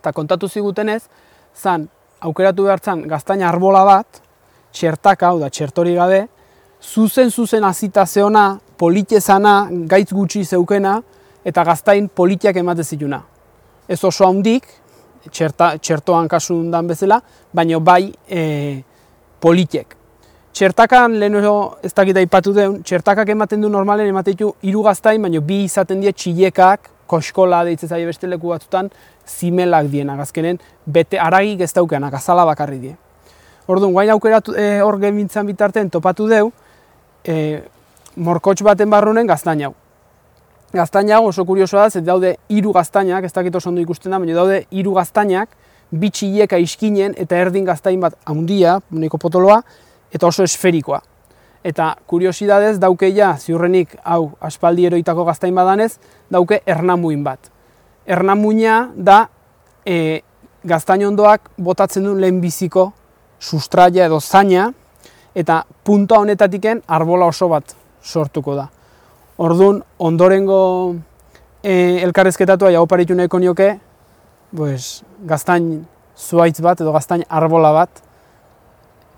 Eta 0.00 0.12
kontatu 0.12 0.48
zigutenez, 0.48 1.02
zan, 1.54 1.86
aukeratu 2.20 2.64
behartzen 2.64 3.06
gaztain 3.08 3.42
arbola 3.44 3.84
bat, 3.84 4.22
txertaka, 4.72 5.28
hau 5.28 5.38
da, 5.38 5.50
txertori 5.52 5.94
gabe, 5.94 6.26
zuzen 6.82 7.30
zuzen 7.30 7.64
azita 7.64 8.06
zeona, 8.06 8.58
politezana, 8.78 9.68
gaitz 9.70 10.10
gutxi 10.10 10.44
zeukena, 10.44 11.02
eta 11.44 11.64
gaztain 11.64 12.08
politiak 12.08 12.56
ematen 12.56 12.84
zituna. 12.84 13.22
Ez 13.88 14.02
oso 14.04 14.26
handik, 14.26 14.68
txerta, 15.30 15.76
txertoan 15.78 16.28
kasu 16.28 16.58
dan 16.70 16.86
bezala, 16.86 17.20
baina 17.52 17.80
bai 17.80 18.12
e, 18.28 18.82
politiek. 19.40 19.96
Txertakan 20.52 21.16
leheno 21.20 21.78
ez 21.82 21.92
dakit 21.96 22.18
aipatu 22.20 22.52
deun, 22.54 22.80
txertakak 22.84 23.30
ematen 23.32 23.62
du 23.62 23.70
normalen 23.72 24.08
ematen 24.08 24.36
ditu 24.36 24.52
hiru 24.62 24.82
gaztain, 24.84 25.22
baina 25.22 25.40
bi 25.40 25.62
izaten 25.64 26.02
die 26.02 26.12
txilekak, 26.12 26.90
koskola 27.12 27.62
deitzen 27.64 27.90
zaie 27.90 28.06
beste 28.08 28.28
leku 28.28 28.52
batzutan, 28.52 28.90
zimelak 29.28 29.88
dienak 29.92 30.22
azkenen, 30.24 30.60
bete 30.86 31.20
aragik 31.20 31.60
ez 31.66 31.72
daukenak, 31.76 32.14
azala 32.14 32.46
bakarri 32.48 32.78
die. 32.80 32.96
Orduan, 33.70 33.92
guain 33.94 34.10
aukeratu 34.14 34.56
e, 34.58 34.80
hor 34.82 34.98
gemintzan 35.00 35.46
bitartean 35.46 35.90
topatu 35.92 36.26
deu, 36.30 36.50
e, 37.24 37.62
morkotx 38.16 38.64
baten 38.66 38.90
barrunen 38.90 39.28
gaztain 39.28 39.62
hau. 39.68 39.74
Gaztain 40.72 41.10
hau 41.12 41.26
oso 41.28 41.44
kuriosoa 41.44 41.84
da, 41.84 41.98
ez 42.00 42.04
daude 42.04 42.36
hiru 42.48 42.72
gaztainak, 42.72 43.26
ez 43.28 43.32
dakit 43.32 43.54
oso 43.54 43.68
ondo 43.68 43.82
ikusten 43.82 44.12
da, 44.12 44.18
baina 44.18 44.38
daude 44.38 44.62
hiru 44.72 44.94
gaztainak, 44.96 45.50
bi 45.92 46.08
txileka 46.08 46.56
iskinen 46.56 47.12
eta 47.20 47.36
erdin 47.36 47.66
gaztain 47.68 48.00
bat 48.00 48.16
handia, 48.24 48.78
nahiko 48.90 49.20
potoloa, 49.20 49.60
eta 50.12 50.26
oso 50.26 50.46
esferikoa. 50.48 51.02
Eta 51.62 51.92
kuriosidadez 52.08 52.78
daukeia 52.80 53.34
ziurrenik 53.38 53.98
hau 54.02 54.32
aspaldi 54.40 54.88
eroitako 54.88 55.28
gaztain 55.28 55.54
badanez, 55.54 55.92
dauke 56.32 56.62
ernamuin 56.66 57.22
bat. 57.22 57.52
Ernamuina 58.06 58.88
da 58.96 59.26
e, 59.84 60.22
gaztain 60.64 61.04
ondoak 61.06 61.52
botatzen 61.60 62.08
du 62.08 62.16
lehenbiziko 62.18 62.90
sustraia 63.38 64.08
edo 64.08 64.20
zaina, 64.20 64.70
eta 65.34 65.64
punta 65.84 66.18
honetatiken 66.18 66.82
arbola 66.88 67.28
oso 67.28 67.52
bat 67.52 67.76
sortuko 68.02 68.56
da. 68.56 68.70
Orduan, 69.36 69.82
ondorengo 69.98 70.96
e, 71.62 72.02
elkarrezketatua 72.04 72.72
jau 72.74 72.84
paritu 72.86 73.14
nahiko 73.16 73.38
nioke, 73.40 73.78
pues, 74.54 75.02
gaztain 75.24 75.86
zuaitz 76.18 76.60
bat 76.60 76.80
edo 76.80 76.92
gaztain 76.92 77.24
arbola 77.28 77.72
bat 77.72 78.02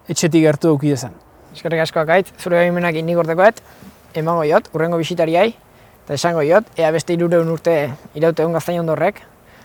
etxetik 0.08 0.44
gertu 0.44 0.68
duki 0.74 0.92
dezan. 0.92 1.12
eskerrik 1.54 1.80
asko 1.80 2.00
akaitz, 2.00 2.32
zure 2.38 2.58
baimenak 2.58 2.94
nik 2.94 3.18
ortekoet, 3.18 3.60
emango 4.14 4.44
jot, 4.44 4.68
urrengo 4.74 4.98
bisitariai, 4.98 5.54
eta 6.04 6.14
esango 6.14 6.42
jot, 6.42 6.66
ea 6.76 6.90
beste 6.90 7.14
irureun 7.14 7.48
urte 7.48 7.94
iraute 8.14 8.42
egun 8.42 8.52
gaztain 8.52 8.80
ondorrek, 8.80 9.20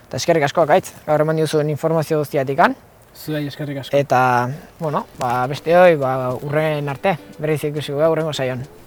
eta 0.07 0.17
eskerrik 0.17 0.45
asko 0.45 0.61
akaitz, 0.61 0.93
gaur 1.05 1.21
eman 1.21 1.35
diozuen 1.35 1.69
informazio 1.69 2.19
guztiatik 2.19 2.59
Zuei 3.15 3.47
eskerrik 3.47 3.79
asko. 3.79 3.97
eta, 3.97 4.49
bueno, 4.79 5.05
ba, 5.17 5.45
beste 5.47 5.75
hoi, 5.75 5.95
ba, 5.95 6.35
urren 6.35 6.87
arte, 6.89 7.17
berriz 7.39 7.63
ikusiko, 7.63 7.97
urrengo 7.97 8.33
saion. 8.33 8.78